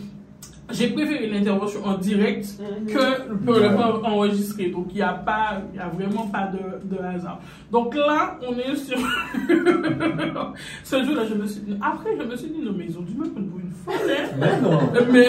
[0.71, 2.85] j'ai préféré l'intervention en direct Mhm.
[2.87, 4.67] que pour le faire enregistrer.
[4.69, 7.39] Donc, il n'y a pas, il y a vraiment pas de, de hasard.
[7.71, 8.97] Donc là, on est sur
[10.83, 13.01] ce jour-là, je me suis dit, après, je me suis dit, non, mais ils ont
[13.01, 14.29] dû me prendre pour une folle, hein.
[14.39, 14.79] Mais non.
[15.11, 15.27] Mais,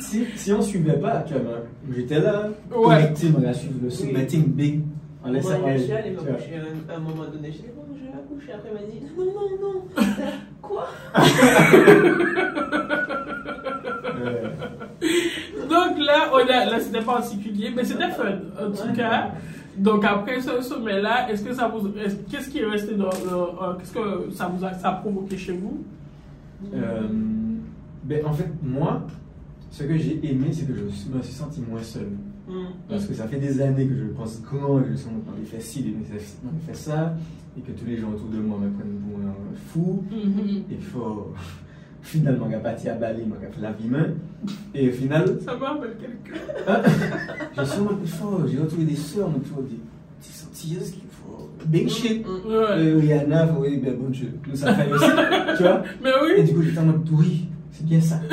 [0.00, 1.60] Si, si on suivait pas, tu vois,
[1.94, 2.84] j'étais là, Ouais.
[2.96, 4.80] connecté, on a suivi le submitting big.
[5.24, 5.90] On laisse Moi, ça parler.
[5.90, 6.34] est allé me tu vois.
[6.34, 6.56] coucher
[6.90, 7.52] à un, moment donné.
[7.52, 8.52] J'ai dit, bon, je vais la coucher.
[8.52, 9.84] Après, il m'a dit, non, non, non.
[10.62, 10.86] Quoi?
[14.24, 14.42] Ouais.
[15.68, 18.94] donc là, on a, là, c'était particulier, mais c'était fun, en tout Ouais.
[18.96, 19.32] cas.
[19.76, 23.10] Donc après ce sommet-là, est-ce que ça vous, est-ce- qu'est-ce qui est resté dans, le-
[23.10, 25.82] euh, qu'est-ce que ça vous a, ça a provoqué chez vous?
[26.74, 27.00] Euh,
[28.04, 29.02] ben, en fait, moi,
[29.70, 32.08] ce que j'ai aimé, c'est que je me suis senti moins seul.
[32.52, 32.66] Mm.
[32.88, 35.60] Parce que ça fait des années que je pense et que je sens qu'on fait
[35.60, 35.94] ci,
[36.44, 37.14] on fait ça,
[37.56, 39.34] et que tous les gens autour de moi me prennent pour un
[39.68, 40.04] fou.
[40.10, 40.62] Mhm.
[40.70, 41.32] Il faut
[42.02, 44.08] finalement on a parti à Bali, on a fait la vie main.
[44.74, 46.82] Et au final, Ça me rappelle quelqu'un.
[47.56, 49.78] j'ai sûrement plus fort, j'ai retrouvé des soeurs, on toujours des
[50.20, 51.48] petites sortilleuses qu'il faut.
[51.66, 52.26] Big shit.
[52.26, 52.30] Mm.
[52.48, 52.54] Ouais.
[52.70, 55.04] Euh, Rihanna, oui, ben bon, je, nous ça fait aussi,
[55.56, 55.82] tu vois.
[56.02, 58.20] Mais Et oui, du coup, j'étais en mode, oui, c'est bien ça.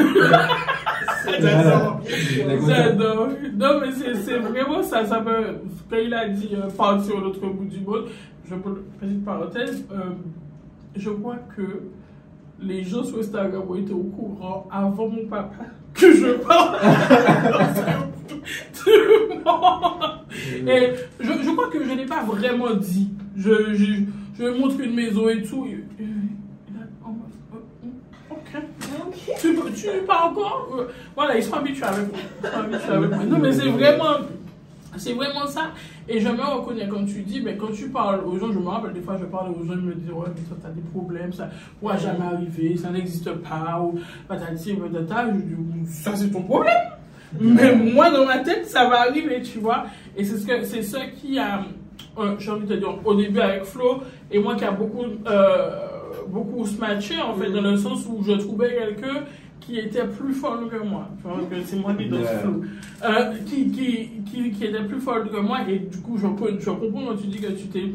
[2.67, 3.29] J'adore.
[3.57, 5.05] Non, mais c'est, vraiment ça.
[5.05, 8.05] Ça me, quand il a dit euh, partir à l'autre bout du monde,
[8.47, 9.97] je petite parenthèse, euh,
[10.95, 11.83] je crois que
[12.61, 16.77] les gens sur Instagram ont été au courant avant mon papa que je parle
[18.73, 20.19] tout le monde.
[20.67, 23.09] Et je, je crois que je n'ai pas vraiment dit.
[23.37, 23.93] Je, je,
[24.37, 27.11] je montre une maison et tout et- il a- oh,
[27.53, 27.57] oh,
[28.31, 28.61] ok.
[29.07, 29.18] Ok.
[29.39, 32.19] Tu, tu pas encore Euh, Voilà, ils sont habitués avec moi.
[33.25, 34.15] Non, mais c'est vraiment,
[34.97, 35.71] c'est vraiment ça.
[36.07, 38.67] Et je me reconnais quand tu dis, mais quand tu parles aux gens, je me
[38.67, 40.81] rappelle des fois, je parle aux gens, ils me disent, ouais, mais toi, t'as des
[40.81, 45.27] problèmes, ça pourra jamais arriver, ça n'existe pas, ou patati, patata.
[45.27, 46.73] Je dis, ça, c'est ton problème.
[47.39, 49.85] Mais moi, dans ma tête, ça va arriver, tu vois.
[50.17, 51.61] Et c'est ce, que, qui a,
[52.17, 53.99] euh, j'ai envie de te dire, au début avec Flo,
[54.31, 55.69] et moi qui a beaucoup, euh,
[56.27, 59.23] beaucoup smatché, en fait, dans le sens où je trouvais quelqu'un
[59.59, 61.07] qui était plus fort que moi.
[61.65, 62.17] C'est moi qui est dans.
[62.17, 66.27] Euh, qui, qui, qui, qui était plus fort que moi, et du coup, je,
[66.59, 67.91] je comprends quand tu dis que tu t'es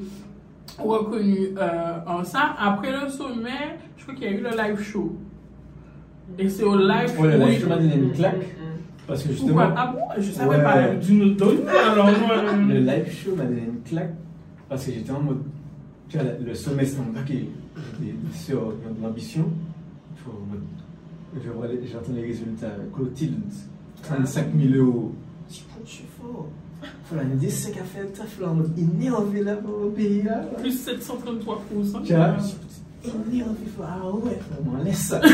[0.79, 2.55] reconnu euh, en ça.
[2.59, 5.17] Après le sommet, je crois qu'il y a eu le live show.
[6.39, 7.23] Et c'est au live show.
[7.23, 8.47] Ouais, le live show m'a donné une claque.
[9.07, 10.63] Parce que Pourquoi justement, Ah bon Je savais Ouais.
[10.63, 10.89] pas.
[10.95, 12.37] Donnes alors moi.
[12.69, 14.15] le euh, live show m'a donné une claque.
[14.69, 15.43] Parce que j'étais en mode.
[16.09, 17.03] Tu vois, le sommet, c'était
[18.97, 19.51] de l'ambition.
[20.17, 20.21] Il
[21.51, 22.71] vois les- J'entends les résultats.
[22.95, 23.41] Clotilde,
[24.03, 25.13] 35 000 euros.
[25.49, 26.49] Je dis, je suis fort.
[27.05, 29.91] Faut la dire, c'est qu'à faire le taf, là, en mode énervé là pour le
[29.91, 30.43] pays là.
[30.61, 32.03] Plus 733%.
[32.05, 32.37] Tu vois,
[33.05, 35.19] énervé, faut, ah ouais, faut, on laisse ça.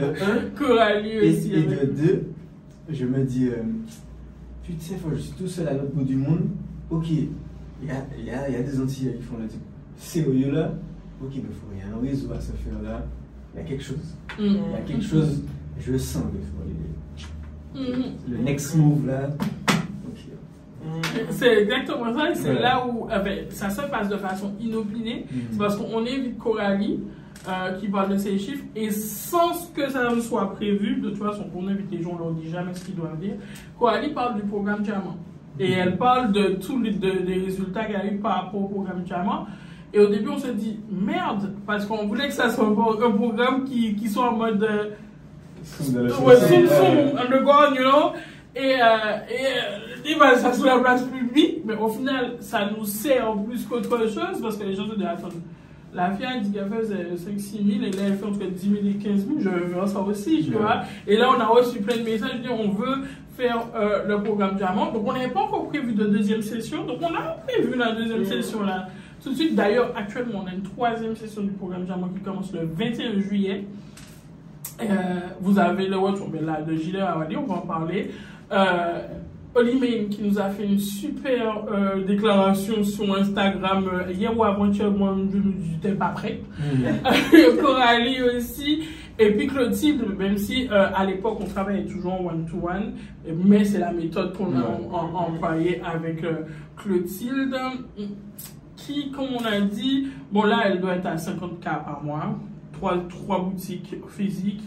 [0.00, 1.52] de un, Coralie Et, aussi.
[1.52, 2.24] et de deux,
[2.90, 3.62] je me dis, euh,
[4.80, 6.48] sais, faut je suis tout seul à l'autre bout du monde.
[6.90, 7.28] Ok, il
[7.86, 9.60] y a, il y, a, il y a des Antillais qui font le truc
[9.98, 10.72] sérieux là.
[11.22, 13.02] Ok, mais il faut il y a un réseau à se faire là.
[13.54, 14.14] Il y a quelque chose.
[14.38, 14.42] Mm.
[14.44, 15.42] Il y a quelque chose,
[15.80, 17.88] je le sens faut aller.
[17.92, 18.04] Mhm.
[18.28, 19.28] Le next move là.
[19.28, 21.00] Mm.
[21.30, 22.60] C'est exactement ça, et c'est Ouais.
[22.60, 25.26] là où euh, ben, ça se passe de façon inopinée.
[25.50, 27.00] C'est parce qu'on invite Coralie
[27.48, 31.18] euh, qui parle de ces chiffres et sans que ça ne soit prévu, de toute
[31.18, 33.34] façon, on invite les gens, on leur dit jamais ce qu'ils doivent dire.
[33.78, 35.16] Coralie parle du programme Diamant
[35.58, 38.68] et elle parle de tous les de- des résultats qu'elle a eu par rapport au
[38.68, 39.46] programme Diamant.
[39.96, 43.02] Et au début, on se dit merde, parce qu'on voulait que ça soit un, pro-
[43.02, 44.62] un programme qui, qui soit en mode.
[44.62, 44.90] euh,
[45.64, 46.36] Soum Ouais, ouais.
[46.36, 48.12] zoom, underground, you know.
[48.54, 52.84] Et, euh, et euh, ben, ça sur la place publique, mais au final, ça nous
[52.84, 55.28] sert plus qu'autre chose parce que les gens se disent, attends,
[55.94, 58.74] la fille a dit qu'elle faisait 5-6 000 et là, elle fait entre 10 000
[58.86, 60.58] et 15 000, je veux ça aussi, tu Ouais.
[60.60, 60.82] vois.
[61.06, 62.98] Et là, on a reçu plein de messages, disant, on veut
[63.36, 64.92] faire euh, le programme Diamant.
[64.92, 68.24] Donc, on n'avait pas encore prévu de deuxième session, donc on a prévu la deuxième
[68.24, 68.88] session là.
[69.22, 72.52] Tout de suite, d'ailleurs, actuellement, on a une troisième session du programme Diamant qui commence
[72.52, 73.64] le 21 juillet.
[74.80, 74.84] Euh,
[75.40, 78.10] vous avez le retour mais là, de Gilet Awadi, on va en parler.
[78.52, 79.00] Euh,
[79.56, 84.90] Olimane qui nous a fait une super euh, déclaration sur Instagram euh, hier ou avant-hier,
[84.90, 86.42] moi je n'étais pas prête.
[86.60, 87.56] Mm.
[87.62, 88.84] Coralie aussi.
[89.18, 92.92] Et puis Clotilde, même si euh, à l'époque on travaillait toujours en one-to-one,
[93.46, 96.22] mais c'est la méthode qu'on a employée avec
[96.76, 97.56] Clotilde,
[98.76, 102.38] qui, comme on a dit, bon là elle doit être à 50K par mois,
[102.72, 104.64] trois, trois boutiques physiques,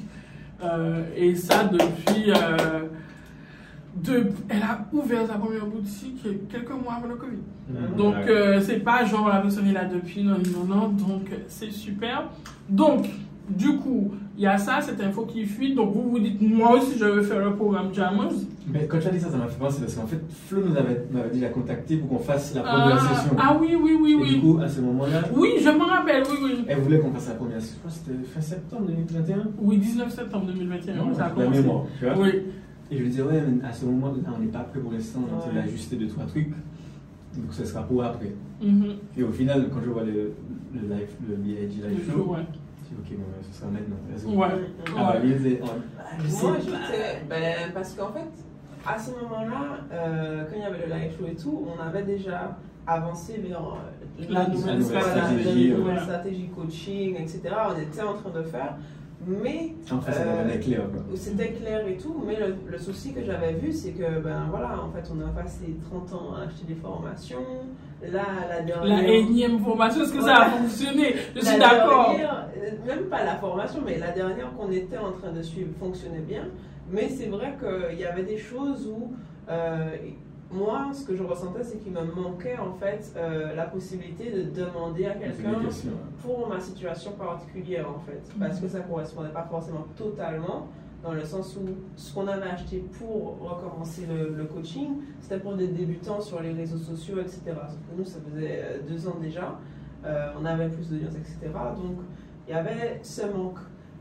[0.63, 2.31] euh, et ça depuis.
[2.31, 2.83] euh,
[3.95, 7.37] de, elle a ouvert sa première boutique quelques mois avant le Covid.
[7.69, 7.95] Mm.
[7.97, 8.29] Donc, Ouais.
[8.29, 12.29] euh, c'est pas genre la personne est là depuis, non, non, non, donc c'est super.
[12.69, 13.07] Donc,
[13.49, 15.75] du coup, il y a ça, cette info qui fuit.
[15.75, 18.31] Donc, vous vous dites, moi aussi, je veux faire le programme Jammers.
[18.71, 20.77] Mais quand tu as dit ça, ça m'a fait penser parce qu'en fait, Flo nous
[20.77, 23.35] avait, déjà contacté pour qu'on fasse la première Ah, session.
[23.37, 24.39] ah oui, oui, oui, Et du oui.
[24.41, 26.65] coup, à ce moment-là, Oui, je me rappelle, oui, oui.
[26.69, 27.75] elle voulait qu'on fasse la première session.
[27.83, 29.37] Je crois que c'était fin septembre 2021.
[29.59, 31.61] Oui, 19 septembre 2021, Non, ça a la commencé.
[31.61, 32.17] mémoire, tu vois.
[32.17, 32.29] Oui,
[32.91, 35.19] Et je lui disais, ouais, mais à ce moment-là, on n'est pas prêt pour l'instant,
[35.29, 35.59] on Ouais.
[35.59, 36.47] a ajusté deux, trois trucs.
[36.49, 38.33] Donc ce sera pour après.
[38.63, 38.85] Mhm.
[39.17, 40.31] Et au final, quand je vois le,
[40.73, 42.39] le live, le BIG live show, ouais.
[42.97, 43.95] Ok, bon, ce sera maintenant.
[44.09, 44.31] let's go.
[44.31, 44.47] Ouais.
[44.47, 45.27] Ah bah, oh,
[45.99, 47.23] ah, sais Moi, j'étais.
[47.29, 48.29] Ben, parce qu'en fait,
[48.85, 52.03] à ce moment-là, euh, quand il y avait le live show et tout, on avait
[52.03, 57.41] déjà avancé vers euh, La nouvelle stratégie coaching, etc.
[57.75, 58.75] On était en train de faire.
[59.29, 61.01] Mais En fait, ça Euh, clair, quoi.
[61.15, 64.81] c'était clair et tout, mais le, le souci que j'avais vu, c'est que, ben voilà,
[64.81, 67.45] en fait, on a passé 30 ans à acheter des formations.
[68.01, 69.03] Là, la dernière.
[69.03, 71.15] La énième formation, est-ce que ça a fonctionné?
[71.35, 72.09] Je La suis d'accord.
[72.11, 75.69] dernière, euh, Même pas la formation, mais la dernière qu'on était en train de suivre
[75.79, 76.45] fonctionnait bien.
[76.91, 79.13] Mais c'est vrai qu'il y avait des choses où,
[79.49, 79.89] euh,
[80.51, 84.43] moi, ce que je ressentais, c'est qu'il me manquait en fait euh, la possibilité de
[84.49, 85.59] demander à quelqu'un
[86.23, 88.21] pour ma situation particulière en fait.
[88.39, 90.67] Parce que ça correspondait pas forcément totalement.
[91.01, 91.61] Dans le sens où
[91.95, 96.51] ce qu'on avait acheté pour recommencer le, le coaching, c'était pour des débutants sur les
[96.51, 97.41] réseaux sociaux, etc.
[97.97, 99.57] Nous, ça faisait euh, deux ans déjà.
[100.03, 101.37] Euh, on avait plus d'audience, etc.
[101.77, 101.99] Donc,
[102.47, 103.59] il y avait ce manque.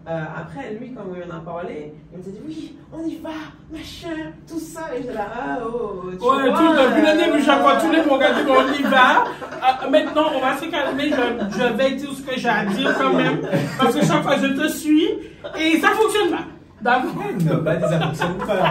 [0.09, 3.29] Euh, après, lui, quand on en a parlé, il me dit oui, on y va,
[3.71, 4.94] machin, tout ça.
[4.94, 7.77] Et j'étais là, ah, oh, tu Ouais, vois, tout depuis le euh, début, chaque fois,
[7.77, 9.25] tous les mots on y va.
[9.61, 11.11] Ah, maintenant, on va se calmer.
[11.11, 13.40] Je, je vais dire ce que j'ai à dire quand même.
[13.77, 15.09] Parce que chaque fois, je te suis
[15.59, 16.44] et ça fonctionne pas.
[16.81, 18.71] D'accord Non, pas des ça fonctionne pas.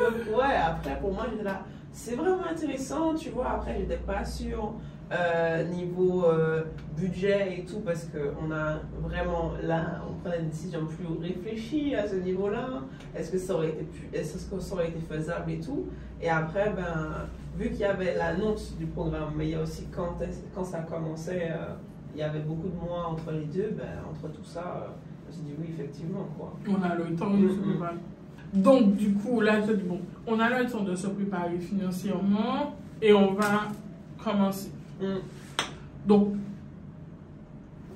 [0.00, 1.60] Donc, ouais, après, pour moi, j'étais là,
[1.92, 3.50] c'est vraiment intéressant, tu vois.
[3.56, 4.72] Après, j'étais pas sûre
[5.12, 6.62] euh, niveau euh,
[6.96, 12.06] budget et tout, parce qu'on a vraiment, là, on prenait des décisions plus réfléchies à
[12.06, 12.82] ce niveau-là.
[13.16, 15.86] Est-ce que ça aurait été, pu- est-ce que ça aurait été faisable et tout.
[16.20, 17.26] Et après, ben,
[17.58, 20.16] vu qu'il y avait l'annonce du programme, mais il y a aussi quand,
[20.54, 21.74] quand ça commençait, euh,
[22.14, 24.88] il y avait beaucoup de mois entre les deux, ben, entre tout ça,
[25.24, 26.54] je me suis dit oui, effectivement, quoi.
[26.68, 27.96] On a le temps de se préparer.
[28.52, 32.74] Donc, du coup, là, je dis, bon, on a le temps de se préparer financièrement
[33.02, 33.68] et on va
[34.22, 34.72] commencer.
[35.00, 35.18] Mm.
[36.06, 36.34] Donc,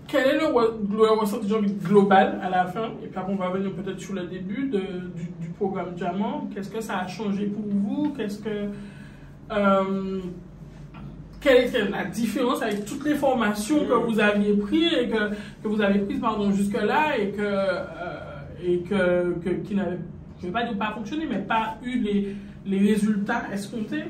[0.08, 1.48] quel est le, re- le ressenti
[1.82, 2.88] global à la fin?
[3.02, 6.48] Et puis après, on va venir peut-être sur le début de- du, du programme Diamant.
[6.54, 8.12] Qu'est-ce que ça a changé pour vous?
[8.16, 8.68] Qu'est-ce que.
[9.50, 10.20] euh,
[11.40, 14.02] quelle était la différence avec toutes les formations que Mm.
[14.12, 15.30] vous aviez prises et que,
[15.62, 17.82] que vous avez prises pardon, jusque-là et que, euh,
[18.64, 19.98] et que, que qui n'avaient,
[20.40, 24.04] je ne vais pas dire pas fonctionné, mais pas eu les, les résultats escomptés?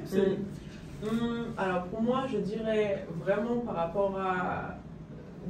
[1.03, 4.77] Hum, alors pour moi, je dirais vraiment par rapport à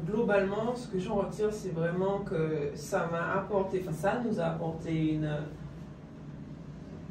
[0.06, 4.44] globalement, ce que j'en retire, c'est vraiment que ça m'a apporté, enfin ça nous a
[4.44, 5.30] apporté une,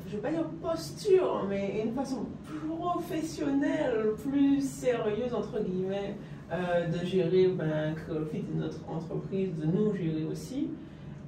[0.07, 2.25] je vais pas dire posture, mais une façon
[2.67, 6.15] professionnelle, plus sérieuse, entre guillemets,
[6.51, 7.95] euh, de gérer ben,
[8.33, 10.69] et notre entreprise, de nous gérer aussi.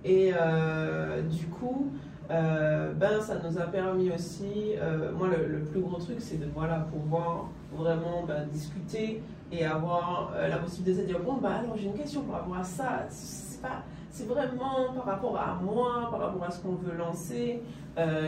[0.04, 1.92] Et euh, du coup,
[2.32, 6.48] euh, ben, ça nous a permis aussi, euh, moi le, plus gros truc c'est de
[6.54, 9.22] voilà, pouvoir vraiment ben, discuter
[9.52, 12.58] et avoir euh, la possibilité de dire bon bah alors j'ai une question par rapport
[12.58, 16.76] à ça, c'est pas c'est vraiment par rapport à moi, par rapport à ce qu'on
[16.76, 17.62] veut lancer,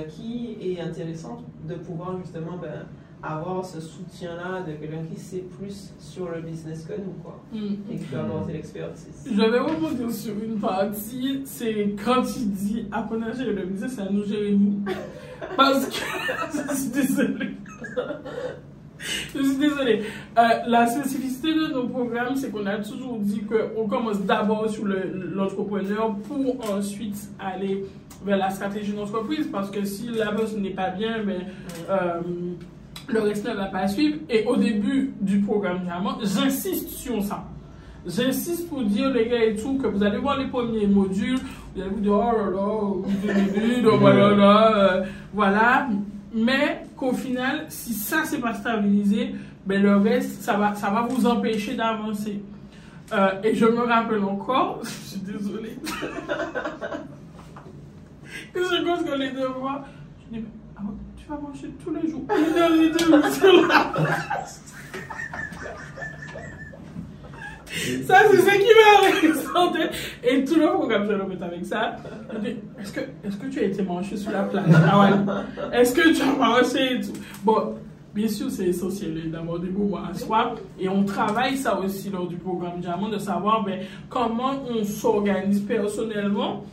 [0.09, 2.87] qui est intéressant de pouvoir justement ben,
[3.25, 7.57] avoir ce soutien-là de quelqu'un qui sait plus sur le business que nous, quoi, Mm.
[7.91, 9.25] et qui peut apporter l'expertise.
[9.29, 13.93] Je vais rebondir sur une partie, c'est quand il dit apprenez à gérer le business,
[13.95, 14.79] c'est à nous gérer nous.
[15.57, 15.95] Parce que,
[16.69, 17.51] je suis désolée.
[19.35, 20.01] Je suis désolée.
[20.37, 24.85] Euh, la spécificité de nos programmes, c'est qu'on a toujours dit qu'on commence d'abord sur
[24.85, 27.85] le- l'entrepreneur pour ensuite aller
[28.25, 29.47] vers la stratégie d'entreprise.
[29.51, 31.41] Parce que si la bosse n'est pas bien, ben,
[31.89, 32.21] euh,
[33.07, 34.17] le reste ne va pas suivre.
[34.29, 35.81] Et au début du programme
[36.21, 37.43] j'insiste sur ça.
[38.05, 41.39] J'insiste pour dire, les gars et tout, que vous allez voir les premiers modules,
[41.73, 45.03] vous allez vous dire, oh là là, début, voilà, là, euh,
[45.33, 45.87] voilà.
[46.33, 49.33] Mais qu'au final, si ça, c'est pas stabilisé,
[49.65, 52.43] ben le reste, ça va, ça va vous empêcher d'avancer.
[53.13, 55.77] Euh, et je me rappelle encore, je suis désolée,
[58.53, 59.85] que je pense que les deux mois,
[60.31, 60.81] je dis, mais, ah
[61.17, 64.45] tu vas manger tous les jours, une heure et demie sur la
[68.05, 69.79] Ça, c'est ce qui m'a ressorti.
[70.23, 71.97] Et tout le programme, je le mettre avec ça.
[72.79, 75.79] Est-ce que, est que tu as été mangé sur la plage Ah ouais.
[75.79, 77.13] Est-ce que tu as mangé et tout?
[77.43, 77.75] Bon,
[78.13, 80.55] bien sûr, c'est essentiel d'avoir des moments à soi.
[80.79, 85.61] Et on travaille ça aussi lors du programme Diamant, de savoir ben, comment on s'organise
[85.61, 86.63] personnellement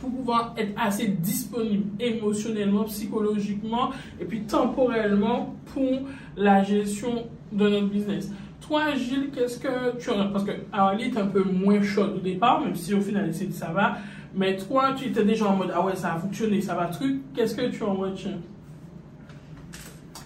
[0.00, 6.00] pour pouvoir être assez disponible émotionnellement, psychologiquement et puis temporellement pour
[6.36, 8.30] la gestion de notre business.
[8.60, 10.26] Toi, Gilles, qu'est-ce que tu en as?
[10.26, 13.52] Parce que Ali est un peu moins chaude au départ, même si au final, dit
[13.52, 13.98] ça va.
[14.34, 17.20] Mais toi, tu étais déjà en mode ah ouais, ça a fonctionné, ça va truc.
[17.34, 18.38] Qu'est-ce que tu en retiens?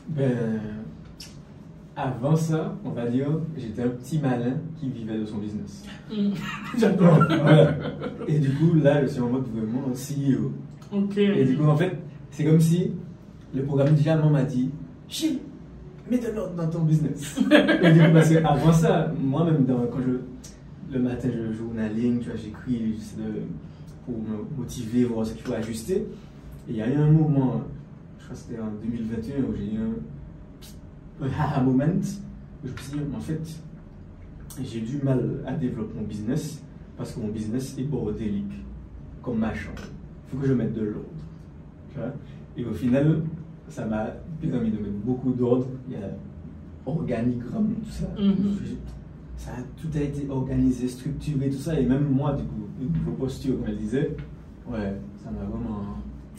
[0.08, 0.60] Ben,
[1.98, 3.26] avant ça, on va dire,
[3.56, 5.84] j'étais un petit malin qui vivait de son business.
[6.08, 6.30] Hmm.
[6.78, 7.24] J'adore.
[7.28, 7.74] Voilà.
[8.28, 10.52] Et du coup, là, je suis en mode vraiment CEO.
[10.92, 11.18] Ok.
[11.18, 11.98] Et du coup, en fait,
[12.30, 12.92] c'est comme si
[13.52, 14.70] le programme Diamant m'a dit
[15.08, 15.38] Chine,
[16.08, 17.40] mets de l'ordre dans ton business.
[17.82, 22.36] Et du coup, parce qu'avant ça, moi-même, quand je, le matin, je journaling, tu vois,
[22.36, 22.94] j'écris
[24.04, 26.06] pour me motiver, voir ce qu'il faut ajuster.
[26.68, 27.62] Et il y a eu un moment,
[28.18, 29.94] je crois que c'était en 2021, où j'ai eu un,
[31.20, 33.40] un aha moment, où je me suis dit, en fait,
[34.62, 36.62] j'ai du mal à développer mon business
[36.96, 38.64] parce que mon business est bordélique,
[39.22, 39.82] comme ma chambre.
[40.26, 42.12] Il faut que je mette de l'ordre.
[42.56, 43.22] Et au final,
[43.68, 44.06] ça m'a
[44.40, 45.66] permis de mettre beaucoup d'ordre.
[45.88, 46.08] Il y a
[46.86, 48.06] organigramme, tout ça.
[48.18, 48.56] Mhm.
[49.36, 51.78] Ça a tout a été organisé, structuré, tout ça.
[51.78, 54.16] Et même moi, du coup, au niveau posture, comme elle disait,
[54.68, 55.82] ouais, ça m'a vraiment.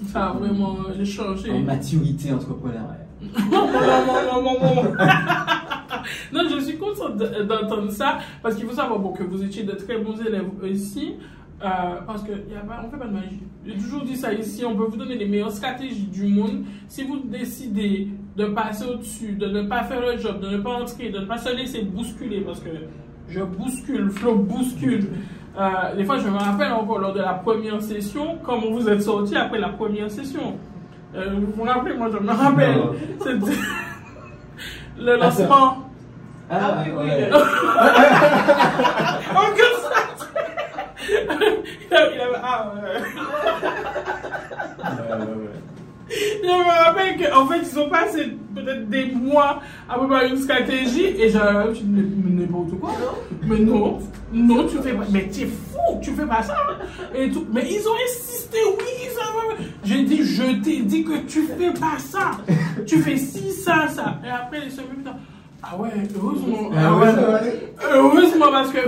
[0.06, 1.52] Ça a vraiment changé.
[1.52, 3.06] En maturité entrepreneuriale.
[6.34, 9.64] non, je suis contente de- d'entendre ça parce qu'il faut savoir bon, que vous étiez
[9.64, 11.16] de très bons élèves aussi.
[11.62, 11.68] euh,
[12.08, 13.42] parce qu'on ne fait pas de magie.
[13.66, 16.64] J'ai toujours dit ça ici, on peut vous donner les meilleures stratégies du monde.
[16.88, 18.08] Si vous décidez
[18.38, 21.26] de passer au-dessus, de ne pas faire le job, de ne pas entrer, de ne
[21.26, 22.70] pas se laisser bousculer, parce que
[23.28, 25.10] je bouscule, Flo bouscule.
[25.60, 29.02] Euh, des fois, je me rappelle encore lors de la première session, comment vous êtes
[29.02, 30.56] sorti après la première session.
[31.16, 32.82] Euh, vous vous rappelez, moi je me rappelle.
[33.20, 33.56] C'était
[35.00, 35.78] le lancement.
[36.52, 37.06] Ah oui, oui.
[37.06, 37.30] ouais.
[39.32, 40.26] Encore ça
[41.10, 42.82] Il avait- il avait- ah, ouais.
[44.80, 45.50] Ouais, ouais, ouais.
[46.10, 51.06] Je me rappelle qu'en fait, ils ont passé peut-être des mois à préparer une stratégie
[51.06, 52.92] et j'avais dit, mais mais n'importe quoi.
[53.44, 54.00] Mais non,
[54.34, 55.04] non, tu fais pas.
[55.12, 55.48] Mais t'es
[55.88, 56.56] fou, tu fais pas ça.
[57.16, 57.46] Et tout.
[57.52, 59.64] Mais ils ont insisté, oui, ça va.
[59.84, 62.32] J'ai dit, je t'ai dit que tu fais pas ça.
[62.86, 64.18] Tu fais ci, ça, ça.
[64.26, 65.12] Et après, ils se dans-
[65.64, 66.70] Ah ouais, heureusement.
[66.76, 67.74] Ah ouais, va aller.
[67.94, 68.80] Heureusement, parce que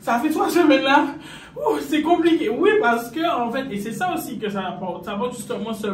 [0.00, 1.06] ça fait trois semaines là.
[1.88, 2.48] C'est compliqué.
[2.48, 5.04] Oui, parce que, en fait, et c'est ça aussi que ça apporte.
[5.04, 5.86] Ça apporte justement ce,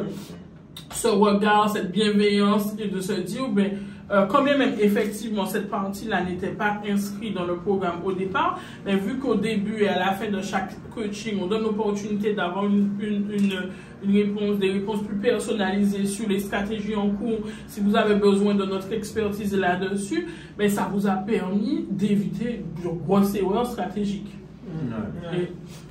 [0.92, 3.72] ce regard, cette bienveillance et de se dire, ben,
[4.10, 8.58] euh, quand bien même effectivement cette partie-là n'était pas inscrite dans le programme au départ,
[8.84, 12.64] mais vu qu'au début et à la fin de chaque coaching, on donne l'opportunité d'avoir
[12.66, 13.62] une, une, une,
[14.04, 18.54] une réponse, des réponses plus personnalisées sur les stratégies en cours, si vous avez besoin
[18.54, 20.26] de notre expertise là-dessus,
[20.58, 24.34] mais ça vous a permis d'éviter de grosses erreurs stratégiques.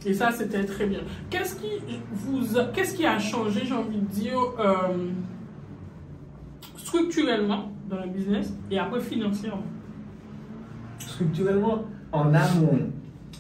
[0.06, 1.00] Et, et ça, c'était très bien.
[1.30, 1.68] Qu'est-ce qui,
[2.12, 4.98] vous a- qu'est-ce qui a changé, j'ai envie de dire, euh,
[6.78, 9.64] structurellement dans le business et après financièrement
[11.00, 12.80] Structurellement, en amont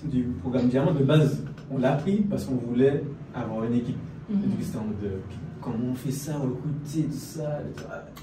[0.03, 3.03] du programme Diamant, de base, on l'a pris parce qu'on voulait
[3.35, 3.97] avoir une équipe.
[4.29, 5.09] En mode de
[5.61, 7.59] comment on fait ça, côté, tout ça.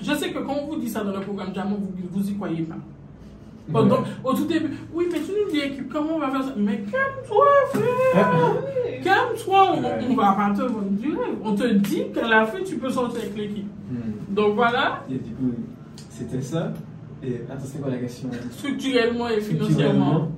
[0.02, 2.34] Je sais que quand on vous dit ça dans le programme Diamant, vous, vous y
[2.34, 2.76] croyez pas.
[3.72, 3.80] Ouais.
[4.22, 6.52] Au tout début, oui, mais tu nous dis équipe, comment on va faire ça?
[6.56, 8.54] Mais calme-toi, frère.
[9.02, 10.06] Calme-toi, on, Ouais.
[10.10, 11.36] on va pas te vendre du rêve.
[11.42, 13.66] On te dit qu'à la fin, tu peux sortir avec l'équipe.
[13.90, 14.34] Hmm.
[14.34, 15.52] Donc voilà, Et du coup,
[16.14, 16.72] c'était ça.
[17.22, 18.28] Et attends, c'est quoi la question?
[18.50, 20.28] Structurellement et financièrement.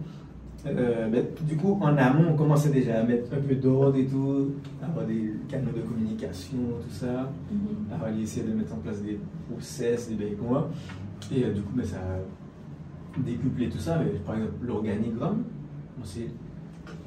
[0.66, 4.05] Euh, ben, du coup, en amont, on commençait déjà à mettre un peu d'ordre et
[4.07, 4.53] tout,
[4.83, 7.31] avoir des canaux de communication, tout ça,
[7.93, 9.18] avoir essayé de mettre en place des
[9.51, 10.64] process, des bacons.
[11.35, 13.99] Et euh, du coup, ben, ça a décuplé tout ça.
[13.99, 15.45] Mais, par exemple, l'organigramme,
[15.99, 16.03] on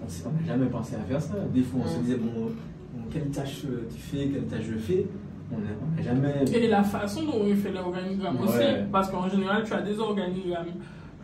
[0.06, 1.36] n'a jamais pensé à faire ça.
[1.54, 2.02] Des fois, on se Mm.
[2.04, 5.06] disait, bon, bon, quelle tâche euh, tu fais, quelle tâche je fais?
[5.52, 6.46] On n'a on n'a jamais.
[6.54, 8.86] Et la façon dont on fait l'organigramme aussi, Ouais.
[8.92, 10.68] parce qu'en général, tu as des organigrammes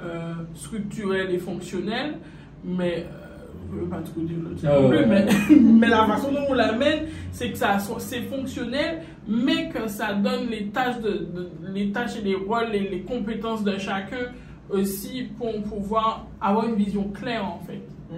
[0.04, 2.16] euh, structurels et fonctionnels,
[2.64, 4.30] mais euh, je ne veux pas trop truc
[4.68, 4.90] Ah ouais.
[4.90, 5.26] plus, mais,
[5.80, 10.48] mais la façon dont on l'amène, c'est que ça c'est fonctionnel, mais que ça donne
[10.50, 14.32] les tâches, de, de- les tâches et les rôles et les compétences de chacun
[14.70, 17.82] aussi pour pouvoir avoir une vision claire en fait.
[18.12, 18.16] Mm.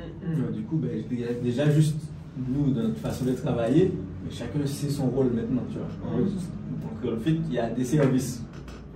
[0.47, 1.03] Euh, Du coup, ben,
[1.43, 1.97] déjà- juste
[2.37, 3.91] nous, dans notre façon de travailler,
[4.29, 6.19] chacun sait son rôle maintenant, tu vois.
[6.19, 8.43] Donc, en fait, il y a des services.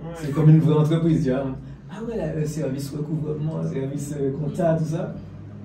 [0.02, 0.10] Ouais.
[0.16, 1.46] C'est comme une vraie entreprise, tu vois.
[1.90, 5.14] Ah ouais, là, le service recouvrement, service euh, comptable, tout ça.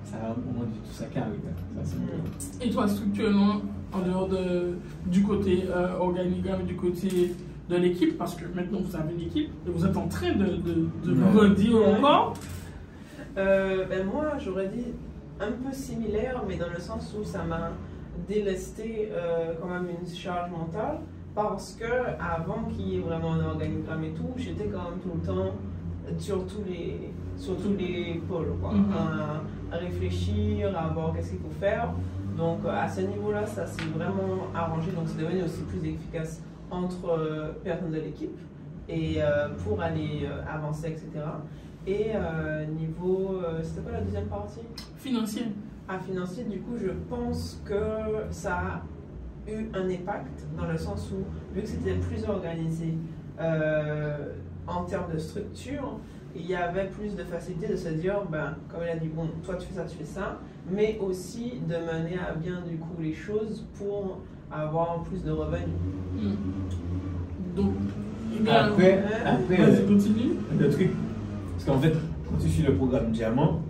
[0.05, 1.31] Ça a rendu tout ça carré.
[1.83, 1.95] Ça.
[2.61, 3.61] Et toi, structurellement,
[3.93, 4.75] en dehors de,
[5.07, 7.33] du côté euh, organigramme, du côté
[7.69, 10.45] de l'équipe, parce que maintenant vous avez une équipe et vous êtes en train de,
[10.45, 11.31] de, de Ouais.
[11.33, 11.85] grandir Ouais.
[11.97, 12.33] encore.
[13.37, 14.85] Euh, ben moi, j'aurais dit
[15.39, 17.71] un peu similaire, mais dans le sens où ça m'a
[18.27, 20.99] délesté euh, quand même une charge mentale,
[21.35, 25.11] parce que avant qu'il y ait vraiment un organigramme et tout, j'étais quand même tout
[25.13, 25.51] le temps
[26.17, 28.71] sur tous les, sur tous les pôles, quoi.
[28.73, 28.85] Mhm.
[29.71, 31.89] à, à réfléchir, à voir qu'est-ce qu'il faut faire.
[32.37, 36.41] Donc euh, à ce niveau-là, ça s'est vraiment arrangé, donc c'est devenu aussi plus efficace
[36.69, 38.37] entre euh, personnes de l'équipe
[38.87, 41.07] et euh, pour aller avancer, etc.
[41.85, 42.11] Et
[42.77, 44.59] niveau, c'était quoi la deuxième partie?
[44.97, 45.43] Financier.
[45.89, 47.75] À financier, du coup, je pense que
[48.29, 48.81] ça a
[49.49, 51.23] eu un impact dans le sens où,
[51.55, 52.93] vu que c'était plus organisé
[53.39, 54.33] euh,
[54.67, 55.97] en termes de structure,
[56.35, 59.29] il y avait plus de facilité de se dire, ben, comme elle a dit, bon,
[59.43, 63.01] toi tu fais ça, tu fais ça, mais aussi de mener à bien du coup
[63.01, 64.19] les choses pour
[64.51, 65.69] avoir plus de revenus.
[66.15, 66.35] Mm.
[67.55, 67.71] Donc,
[68.47, 70.33] Après, après euh, continue.
[70.59, 70.91] le truc,
[71.53, 71.93] parce qu'en fait,
[72.29, 73.61] quand tu suis le programme Diamant,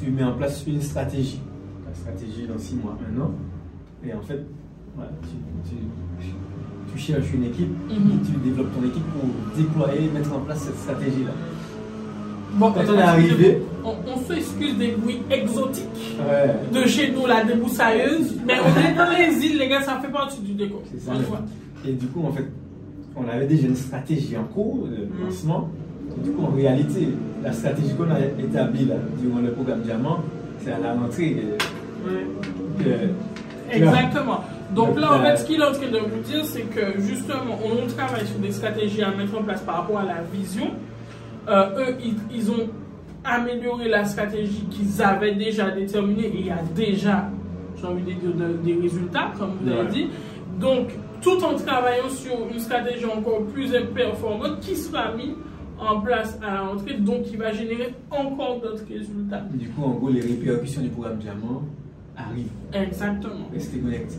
[0.00, 1.40] tu mets en place une stratégie.
[1.86, 3.30] La stratégie dans six mois, un an.
[4.06, 4.40] Et en fait,
[4.94, 6.32] voilà, tu, tu-
[6.92, 8.20] tu cherches une équipe, Mhm.
[8.24, 11.32] tu développes ton équipe pour déployer, mettre en place cette stratégie-là.
[12.54, 15.84] Bon, Quand on est arrivé, on, on s'excuse des bruits exotiques
[16.18, 19.98] ouais, de chez nous, la déboussailleuse, mais on est dans les îles, les gars, ça
[20.00, 20.80] fait partie du décor.
[20.90, 21.12] C'est ça.
[21.86, 22.46] Et du coup, en fait,
[23.14, 25.24] on avait déjà une stratégie en cours de Mm.
[25.26, 25.68] lancement.
[26.24, 27.08] Du coup, en réalité,
[27.42, 30.18] la stratégie qu'on a établie là, durant le programme Diamant,
[30.60, 31.36] c'est à la rentrée.
[32.06, 33.06] euh,
[33.70, 34.44] Exactement.
[34.74, 37.58] Donc là, en fait, ce qu'il est en train de vous dire, c'est que justement,
[37.64, 40.70] on travaille sur des stratégies à mettre en place par rapport à la vision.
[41.48, 42.68] Euh, eux, ils, ils ont
[43.24, 47.28] amélioré la stratégie qu'ils avaient déjà déterminée et il y a déjà,
[47.80, 49.92] j'ai envie de dire, de- des résultats, comme vous l'avez Ouais.
[49.92, 50.08] dit.
[50.60, 50.88] Donc,
[51.22, 55.34] tout en travaillant sur une stratégie encore plus performante qui sera mise
[55.80, 59.42] en place à la rentrée, donc qui va générer encore d'autres résultats.
[59.54, 61.62] Du coup, en gros, les répercussions du programme Diamant
[62.16, 62.48] arrivent.
[62.72, 63.48] Exactement.
[63.52, 64.16] Restez connectés.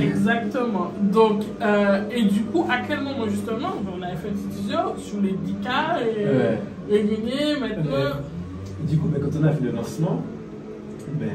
[0.00, 0.90] Exactement.
[1.12, 4.76] Donc, euh, et du coup, à quel moment justement On avait fait un petit teaser
[4.98, 5.68] sur les 10K
[6.02, 7.60] et Ouais.
[7.60, 7.90] maintenant.
[7.92, 8.10] Ouais.
[8.88, 10.22] Du coup, ben, quand on a fait le lancement,
[11.20, 11.28] ben,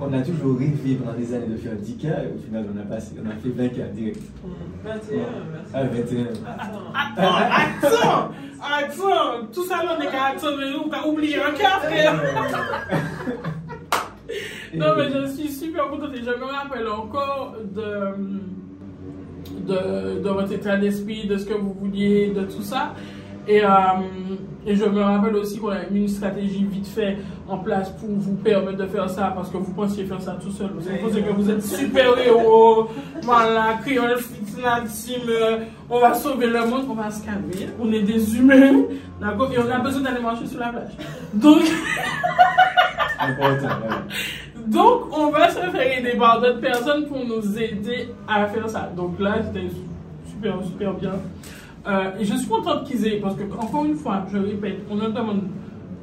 [0.00, 2.84] on a toujours rêvé pendant des années de faire 10K et au final, on a,
[2.84, 4.20] passé, on a fait 20K direct.
[4.44, 4.88] Mm.
[4.88, 5.16] 21,
[5.52, 5.72] merci.
[5.74, 6.26] Ah, 21.
[6.46, 6.78] Attends.
[6.94, 7.36] Attends,
[7.82, 8.30] attends,
[8.62, 12.14] attends, tout ça là, on est qu'à attendre, mais nous, on a oublié un frère.
[14.74, 18.12] Non, mais je suis super contente et je me rappelle encore de,
[19.66, 22.94] de, de votre état d'esprit, de ce que vous vouliez, de tout ça.
[23.48, 23.68] Et, euh,
[24.66, 28.08] et je me rappelle aussi qu'on a mis une stratégie vite fait en place pour
[28.08, 30.70] vous permettre de faire ça parce que vous pensiez faire ça tout seul.
[30.74, 32.88] Vous pensez que vous êtes super héros,
[33.22, 35.22] voilà, créole, team,
[35.88, 38.82] on va sauver le monde, on va se calmer, on est des humains,
[39.20, 40.90] d'accord, et on a besoin d'aller marcher sur la plage.
[41.32, 41.62] Donc.
[44.66, 48.90] Donc, on va se faire aider par d'autres personnes pour nous aider à faire ça.
[48.96, 49.68] Donc là, c'était
[50.28, 51.12] super, super bien.
[51.86, 54.96] Euh, et je suis contente qu'ils aient, parce que, encore une fois, je répète, on
[54.96, 55.42] ne demande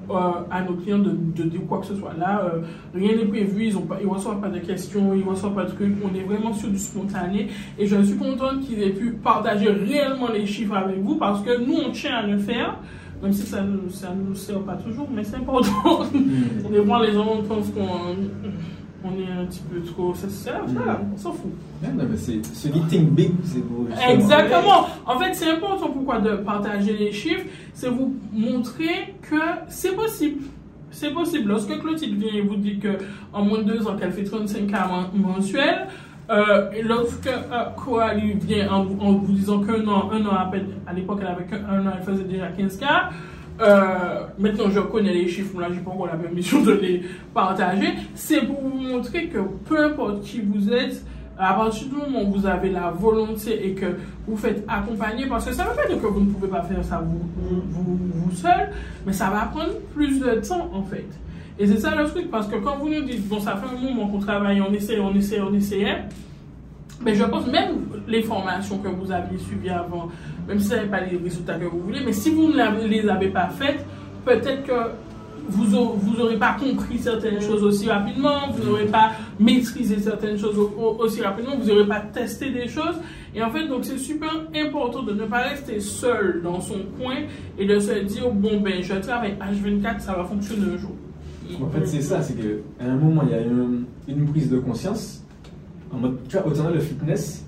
[0.09, 0.13] euh,
[0.51, 2.13] à nos clients de, de dire quoi que ce soit.
[2.17, 2.61] Là, euh,
[2.93, 5.95] rien n'est prévu, ils ne reçoivent pas de questions, ils ne reçoivent pas de trucs.
[6.03, 7.47] On est vraiment sur du spontané.
[7.77, 11.65] Et je suis contente qu'ils aient pu partager réellement les chiffres avec vous, parce que
[11.65, 12.77] nous, on tient à le faire.
[13.21, 16.03] Même si ça ne ça nous sert pas toujours, mais c'est important.
[16.69, 18.15] Des fois, les gens pensent qu'on
[19.04, 20.14] on est un petit peu trop.
[20.16, 20.78] Ça, ça, Mm.
[21.14, 21.51] on s'en fout.
[21.84, 24.88] Non, mais c'est ce qui think big, c'est pour justement- Exactement.
[25.06, 29.36] En fait, c'est important pourquoi de partager les chiffres, c'est vous montrer que
[29.68, 30.41] c'est possible.
[30.91, 31.49] C'est possible.
[31.49, 32.89] Lorsque Clotilde vient et vous dit que
[33.34, 35.88] en moins de deux ans qu'elle fait 35 cas men- mensuels,
[36.30, 40.45] euh, et lorsque euh, vient en, vous- en vous disant qu'un an, un an à
[40.51, 43.10] peine, à l'époque elle avait qu'un un an, elle faisait déjà 15 cas.
[43.62, 47.93] Euh, maintenant, je connais les chiffres, là, j'ai pas encore la permission de les partager.
[48.16, 51.04] C'est pour vous montrer que peu importe qui vous êtes,
[51.38, 53.86] à partir du moment où vous avez la volonté et que
[54.28, 56.62] vous faites accompagner, parce que ça ne veut pas dire que vous ne pouvez pas
[56.62, 57.22] faire ça vous,
[57.70, 58.70] vous, vous seul,
[59.06, 61.08] mais ça va prendre plus de temps en fait.
[61.60, 63.80] Et c'est ça le truc, parce que quand vous nous dites, bon, ça fait un
[63.80, 66.04] moment qu'on travaille, on essaie, on essaie, on essayait,
[67.06, 67.76] mais je pense même
[68.08, 70.10] les formations que vous aviez suivies avant,
[70.47, 73.08] même si ce n'est pas les résultats que vous voulez, mais si vous ne les
[73.10, 73.86] avez pas faites,
[74.26, 74.91] peut-être que
[75.49, 80.38] vous au- vous n'aurez pas compris certaines choses aussi rapidement, vous n'aurez pas maîtrisé certaines
[80.38, 82.95] choses au- au- aussi rapidement, vous n'aurez pas testé des choses.
[83.36, 87.16] Et en fait, donc c'est super important de ne pas rester seul dans son coin
[87.60, 90.91] et de se dire, bon ben, je travaille H24, ça va fonctionner un jour.
[91.62, 94.60] En fait, c'est ça, c'est qu'à un moment, il y a une, une prise de
[94.60, 95.22] conscience.
[95.94, 97.46] En mode, tu vois, autant le fitness,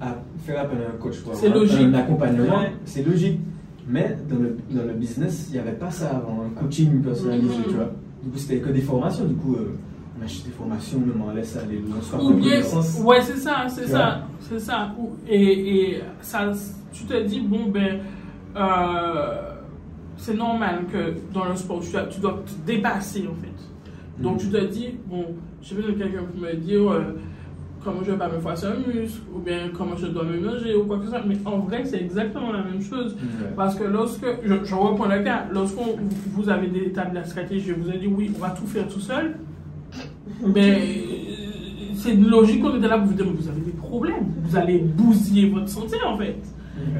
[0.00, 1.80] à faire appel à un coach pour C'est avoir logique.
[1.80, 2.72] un accompagnement, Ouais.
[2.84, 3.40] c'est logique.
[3.88, 7.56] Mais dans le, dans le business, il n'y avait pas ça avant, un coaching personnalisé,
[7.58, 7.64] Mhm.
[7.68, 7.90] tu vois.
[8.22, 9.24] Du coup, c'était que des formations.
[9.24, 9.74] Du coup, euh,
[10.18, 12.60] on achète des formations, mais on laisse aller, on soit Ou bien,
[13.04, 14.94] ouais, c'est ça, c'est ça, c'est ça.
[15.28, 16.52] Et, et ça,
[16.92, 17.98] tu te dis, bon, ben,
[18.56, 19.52] euh,
[20.16, 24.22] c'est normal que dans le sport, tu dois, tu dois te dépasser, en fait.
[24.22, 24.38] Donc, Mhm.
[24.38, 25.24] tu te dis, bon,
[25.62, 27.00] j'ai besoin de quelqu'un pour me dire euh,
[27.84, 30.74] comment je vais pas me faire un muscle, ou bien comment je dois me manger,
[30.74, 31.22] ou quoi que ce soit.
[31.26, 33.16] Mais en vrai, c'est exactement la même chose.
[33.56, 35.76] Parce que lorsque, je, je reprends le cas, lorsque
[36.32, 39.00] vous avez établi la stratégie, je vous ai dit oui, on va tout faire tout
[39.00, 39.36] seul,
[40.46, 40.80] mais
[41.94, 44.78] c'est logique qu'on était là pour vous dire, mais vous avez des problèmes, vous allez
[44.78, 46.36] bousiller votre santé en fait.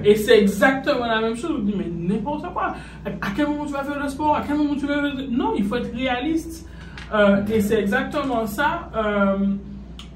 [0.04, 2.74] Et c'est exactement la même chose, vous dites, mais n'importe quoi.
[3.04, 5.00] À quel moment tu vas faire le sport, à quel moment tu vas...
[5.30, 6.68] Non, il faut être réaliste.
[7.14, 9.38] Euh, et c'est exactement ça euh,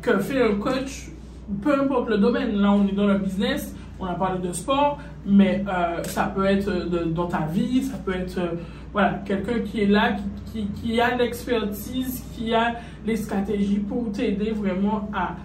[0.05, 1.09] que fait un coach,
[1.62, 2.57] peu importe le domaine.
[2.57, 6.44] Là, on est dans le business, on a parlé de sport, mais euh, ça peut
[6.44, 8.48] être de- dans ta vie, ça peut être euh,
[8.92, 10.12] voilà, quelqu'un qui est là,
[10.52, 12.74] qui, qui, qui a l'expertise, qui a
[13.07, 15.36] les stratégies pour t'aider vraiment à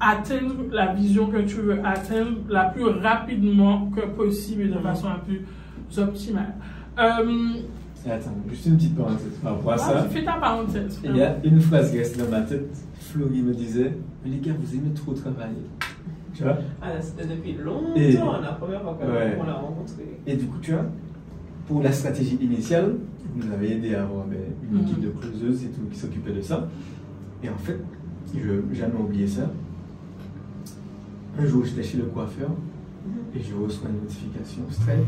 [0.00, 5.08] atteindre la vision que tu veux atteindre la plus rapidement que possible et de façon
[5.08, 5.42] la plus
[5.98, 6.54] optimale.
[6.98, 7.54] Euh,
[8.10, 9.92] attends, juste une petite parenthèse par rapport à ça.
[9.98, 11.00] ah, fais ta parenthèse.
[11.04, 12.68] Il y a une phrase qui reste dans ma tête.
[13.12, 13.92] Florie me disait
[14.24, 15.66] Mais les gars, vous aimez trop travailler.
[16.34, 16.56] Tu vois?
[16.80, 19.36] Ah, c'était depuis longtemps, Et- la première fois qu'on Ouais.
[19.46, 20.18] l'a rencontré.
[20.26, 20.84] Et du coup, tu vois,
[21.68, 22.94] pour la stratégie initiale,
[23.34, 24.38] vous nous avez aidé à avoir ben,
[24.70, 24.82] une Mhm.
[24.84, 26.68] équipe de closeuses et tout qui s'occupait de ça.
[27.42, 27.78] Et en fait,
[28.34, 29.50] je n'ai jamais oublié ça.
[31.38, 32.48] Un jour, j'étais chez le coiffeur
[33.34, 35.06] et je reçois une notification Stripe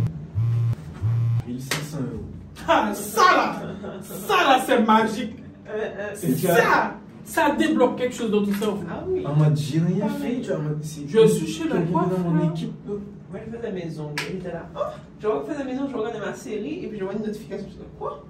[1.46, 2.24] 1500 euros.
[2.68, 3.62] Ah, ça là,
[4.02, 5.36] ça là, c'est magique.
[5.66, 6.94] As- Ça,
[7.24, 8.82] ça débloque quelque chose dans ton cerveau.
[8.90, 9.24] ah oui.
[9.26, 10.40] En mode, j'ai rien Ah fait.
[10.40, 12.50] Tu vois, Je suis chez le quelqu'un dans mon coiffeur.
[12.52, 12.72] équipe.
[12.86, 14.22] Moi, je mes ongles.
[14.30, 14.68] Il était là.
[14.76, 14.80] Oh,
[15.20, 17.66] je faisais mes ongles, je regardais ma série et puis je vois une notification.
[17.68, 18.24] Je dis, quoi?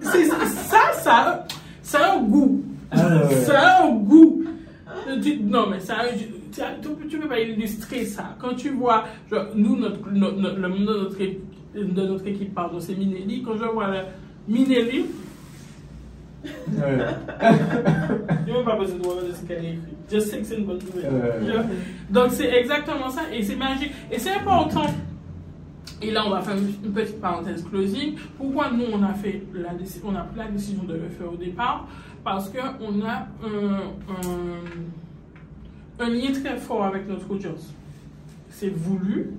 [0.00, 1.46] C'est- Ça, ça,
[1.82, 2.62] ça a un goût.
[2.90, 2.96] Ah,
[3.28, 3.34] ouais.
[3.36, 4.44] Ça a un goût.
[5.22, 6.16] Tu- non, mais ça, a un-
[7.08, 8.34] tu, peux- pas illustrer ça.
[8.40, 11.18] Quand tu vois, genre, nous, notre, notre- notre- le monde de notre,
[11.74, 13.42] de notre équipe, pardon, c'est Minelli.
[13.42, 14.00] Quand je vois le
[14.52, 15.06] Minelli,
[16.68, 16.98] Ouais.
[17.40, 19.78] je n'ai même pas besoin de voir ce qu'elle a écrit.
[20.12, 21.12] Je sais que c'est une bonne nouvelle.
[21.12, 21.46] Ouais.
[21.46, 21.64] Tu vois?
[22.10, 23.92] Donc, c'est exactement ça et c'est magique.
[24.10, 24.86] Et c'est important.
[26.00, 28.14] Et là, on va faire une petite parenthèse closing.
[28.36, 29.70] Pourquoi nous, on a, fait la,
[30.04, 31.88] on a pris la décision de le faire au départ?
[32.22, 37.72] Parce qu'on a un, un, un lien très fort avec notre audience.
[38.50, 39.30] C'est voulu.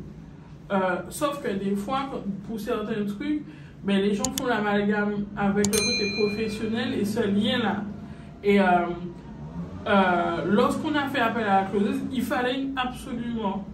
[0.72, 2.10] Euh, sauf que des fois,
[2.48, 3.44] pour certains trucs,
[3.84, 7.84] ben, les gens font l'amalgame avec le côté professionnel et ce lien-là.
[8.44, 8.66] Et euh,
[9.88, 13.66] euh, lorsqu'on a fait appel à la closeuse, il fallait absolument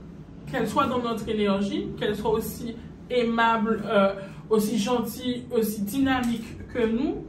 [0.51, 2.76] qu'elle soit dans notre énergie, qu'elle soit aussi
[3.10, 4.14] aimable, euh,
[4.49, 7.26] aussi gentille, aussi dynamique que nous,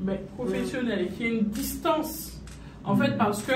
[0.00, 2.40] mais professionnel, qui ait une distance.
[2.84, 3.52] En fait, parce que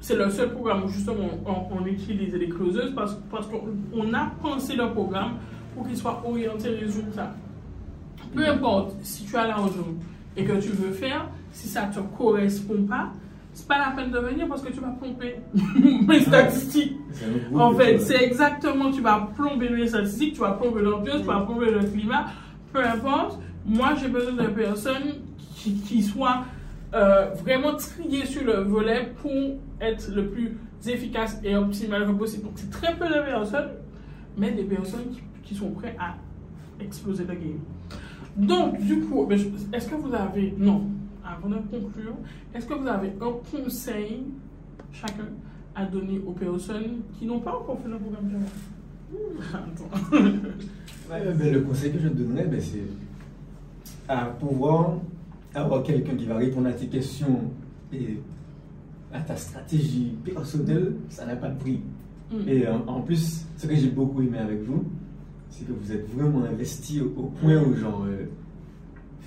[0.00, 4.32] c'est le seul programme où justement on, on utilise les closeuses parce, parce qu'on a
[4.42, 5.34] pensé le programme
[5.74, 7.32] pour qu'il soit orienté résultat.
[8.34, 9.94] Peu importe si tu as l'argent
[10.36, 13.12] et que tu veux faire, si ça ne te correspond pas,
[13.52, 15.36] c'est pas la peine de venir parce que tu vas plomber
[16.06, 16.96] mes statistiques.
[17.54, 21.40] En fait, c'est exactement, tu vas plomber mes statistiques, tu vas plomber l'ambiance, tu vas
[21.40, 22.26] plomber le climat,
[22.72, 23.38] peu importe.
[23.66, 25.20] Moi, j'ai besoin de personnes
[25.54, 26.44] qui, qui soient
[26.94, 30.56] euh, vraiment triées sur le volet pour être le plus
[30.86, 32.44] efficace et optimal possible.
[32.44, 33.70] Donc, c'est très peu de personnes,
[34.36, 36.14] mais des personnes qui, qui sont prêtes à
[36.82, 37.60] exploser le game.
[38.36, 40.54] Donc, du coup, est-ce que vous avez.
[40.58, 40.86] Non,
[41.24, 42.14] avant de conclure,
[42.54, 44.24] est-ce que vous avez un conseil,
[44.92, 45.28] chacun,
[45.74, 48.36] à donner aux personnes qui n'ont pas encore fait le programme de
[51.12, 52.82] euh, ben, Le conseil que je donnerais, ben, c'est
[54.08, 54.94] à pouvoir
[55.54, 57.50] avoir quelqu'un qui va répondre à tes questions
[57.92, 58.18] et
[59.12, 61.80] à ta stratégie personnelle, ça n'a pas de prix.
[62.30, 62.48] Mm.
[62.48, 64.84] Et en, plus, ce que j'ai beaucoup aimé avec vous,
[65.52, 68.26] c'est que vous êtes vraiment investi au, point où genre euh,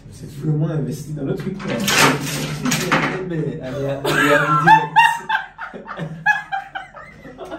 [0.10, 1.56] vous êtes vraiment investi dans le truc.
[3.30, 4.00] Mais allez, allez,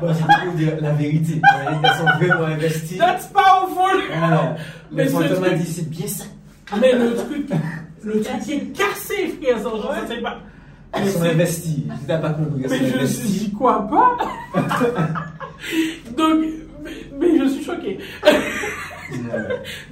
[0.01, 1.41] Bon, c'est pour dire la vérité.
[1.83, 2.99] Elles sont vraiment investies.
[2.99, 4.03] That's powerful!
[4.19, 4.57] Voilà.
[4.95, 6.25] Le fantôme m'a dit, c'est bien ça.
[6.81, 7.49] Mais le truc,
[8.03, 9.62] le truc est cassé, frère.
[9.62, 10.39] Genre, je sais pas.
[10.93, 11.87] Elles sont investies.
[12.01, 12.67] Tu n'as pas compris.
[12.69, 14.19] Mais je suis quoi pas?
[16.17, 16.45] Donc,
[17.18, 17.99] mais, je suis choqué.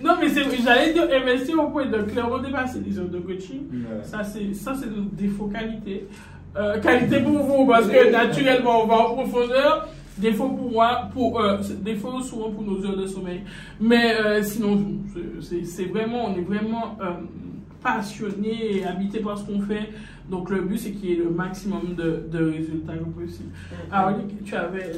[0.02, 3.66] non, mais j'allais dire investir au point de clairement dépasser les heures de coaching.
[4.02, 6.06] Ça, c'est c'est des faux qualités.
[6.56, 9.88] Euh, qualité pour vous, parce que naturellement, on va en profondeur.
[10.16, 13.40] Défaut pour moi, pour, euh, défaut souvent pour nos heures de sommeil.
[13.80, 14.80] Mais euh, sinon,
[15.40, 17.14] c'est vraiment, on est vraiment euh,
[17.82, 19.90] passionné et habité par ce qu'on fait.
[20.30, 23.50] Donc le but, c'est qu'il y ait le maximum de, de résultats possible.
[23.90, 24.12] Alors,
[24.44, 24.92] tu avais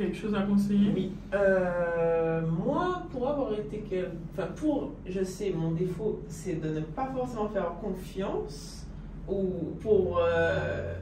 [0.00, 0.92] quelque chose à conseiller?
[0.94, 1.12] Oui.
[1.34, 4.12] Euh, moi, pour avoir été quel...
[4.32, 8.86] enfin pour, je sais, mon défaut, c'est de ne pas forcément faire confiance
[9.28, 10.94] ou pour, euh,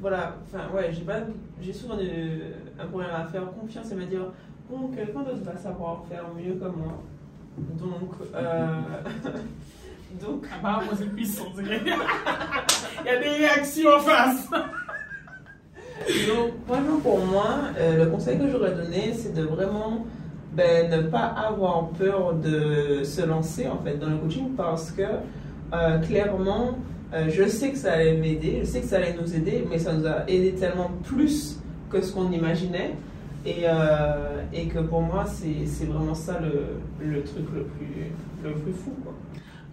[0.00, 1.20] voilà, enfin ouais, j'ai pas,
[1.60, 4.32] j'ai souvent un problème à faire confiance et me dire
[4.70, 7.02] bon, quelqu'un d'autre va savoir faire mieux que moi.
[7.58, 8.80] Donc, euh,
[10.20, 10.46] donc.
[10.58, 11.52] Apparemment, c'est puissant.
[11.58, 14.48] Il y a des réactions en face.
[16.28, 20.04] Donc, vraiment pour moi, euh, le conseil que j'aurais donné, c'est de vraiment
[20.52, 25.02] ben, ne pas avoir peur de se lancer en fait dans le coaching parce que
[25.72, 26.78] euh, clairement,
[27.14, 29.78] euh, je sais que ça allait m'aider, je sais que ça allait nous aider, mais
[29.78, 32.94] ça nous a aidé tellement plus que ce qu'on imaginait.
[33.46, 33.64] Et,
[34.52, 38.12] et, que pour moi, c'est vraiment ça le, le, truc le plus,
[38.44, 38.92] le plus fou.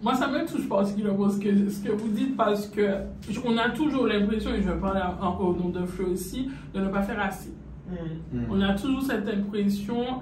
[0.00, 2.98] Moi, ça me touche particulièrement ce que, ce que vous dites parce que
[3.44, 5.00] on a toujours l'impression, et je vais parler
[5.40, 7.52] au nom de Feu aussi, de ne pas faire assez.
[7.90, 8.38] Mm.
[8.50, 10.20] On a toujours cette impression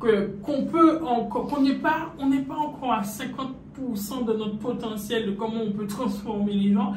[0.00, 4.58] que qu'on peut encore, qu'on n'est pas, on n'est pas encore à 50% de notre
[4.58, 6.92] potentiel de comment on peut transformer les gens.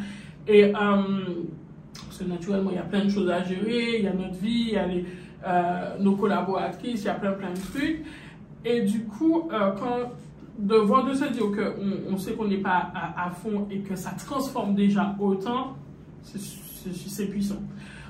[0.47, 4.07] Et euh, parce que naturellement, il y a plein de choses à gérer, il y
[4.07, 4.87] a notre vie, il y a
[5.47, 8.03] euh, nos collaboratrices, il y a plein plein de trucs.
[8.65, 10.11] Et du coup, euh, quand
[10.59, 13.95] de voir de se dire qu'on on sait qu'on n'est pas à, fond et que
[13.95, 15.77] ça transforme déjà autant,
[16.21, 17.61] c'est puissant.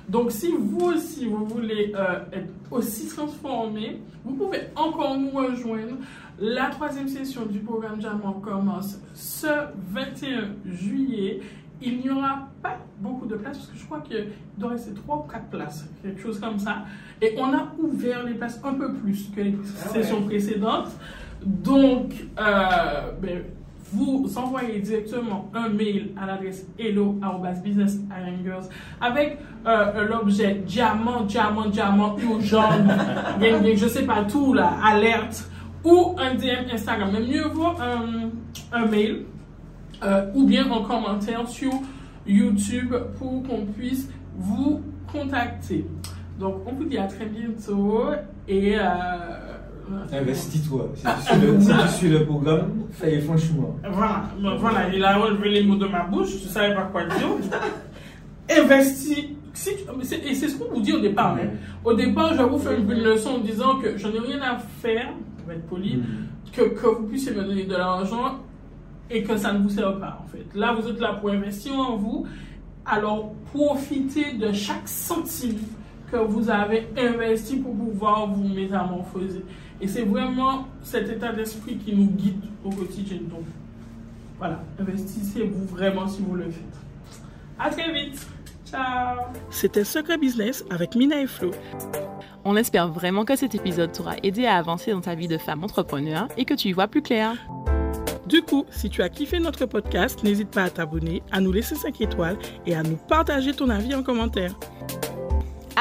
[0.09, 5.97] Donc, si vous aussi, vous voulez euh, être aussi transformé, vous pouvez encore nous rejoindre.
[6.39, 11.41] La troisième session du programme Diamant commence ce 21 juillet.
[11.81, 15.17] Il n'y aura pas beaucoup de places parce que je crois qu'il doit rester 3
[15.17, 16.85] ou 4 places, quelque chose comme ça.
[17.21, 20.89] Et on a ouvert les places un peu plus que les ah sessions précédentes.
[21.45, 23.43] Donc, euh, ben,
[23.91, 27.99] vous envoyez directement un mail à l'adresse hello.business
[29.01, 32.69] avec euh, l'objet diamant, diamant, diamant, urgent,
[33.41, 35.49] je sais pas tout, là, alerte,
[35.83, 37.09] ou un DM Instagram.
[37.13, 37.73] Mais mieux vaut
[38.71, 39.25] un, mail
[40.03, 41.71] euh, ou bien un commentaire sur
[42.27, 44.81] YouTube pour qu'on puisse vous
[45.11, 45.85] contacter.
[46.39, 48.11] Donc, on vous dit à très bientôt
[48.47, 48.77] et
[50.11, 50.91] Investis-toi.
[50.95, 53.75] Si, tu suis le programme, fais franchement.
[53.91, 57.05] Voilà, voilà, il a enlevé les mots de ma bouche, je ne savais pas quoi
[57.05, 57.27] dire.
[58.49, 59.17] Investis.
[59.19, 61.35] et c'est ce qu'on vous dit au départ.
[61.35, 61.49] Hein.
[61.83, 64.57] Au départ, je vais vous faire une leçon en disant que je n'ai rien à
[64.57, 65.13] faire,
[65.43, 66.51] pour être poli, mm.
[66.53, 68.39] que, que vous puissiez me donner de l'argent
[69.09, 70.45] et que ça ne vous sert pas en fait.
[70.55, 72.25] Là, vous êtes là pour investir en vous.
[72.85, 75.59] Alors, profitez de chaque centime
[76.11, 79.43] que vous avez investi pour pouvoir vous métamorphoser.
[79.81, 83.17] Et c'est vraiment cet état d'esprit qui nous guide au quotidien.
[83.29, 83.45] Donc,
[84.37, 86.63] Voilà, investissez-vous vraiment si vous le faites.
[87.57, 88.25] À très vite.
[88.65, 89.17] Ciao.
[89.49, 91.51] C'était Secret Business avec Mina et Flo.
[92.45, 95.63] On espère vraiment que cet épisode t'aura aidé à avancer dans ta vie de femme
[95.63, 97.35] entrepreneur et que tu y vois plus clair.
[98.27, 101.75] Du coup, si tu as kiffé notre podcast, n'hésite pas à t'abonner, à nous laisser
[101.75, 104.53] 5 étoiles et à nous partager ton avis en commentaire.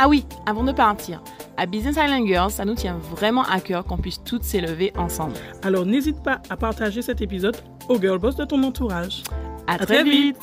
[0.00, 1.20] Ah oui, avant de partir,
[1.56, 5.32] à Business Island Girls, ça nous tient vraiment à cœur qu'on puisse toutes s'élever ensemble.
[5.64, 7.56] Alors n'hésite pas à partager cet épisode
[7.88, 9.24] aux girl boss de ton entourage.
[9.66, 10.36] À, très, vite.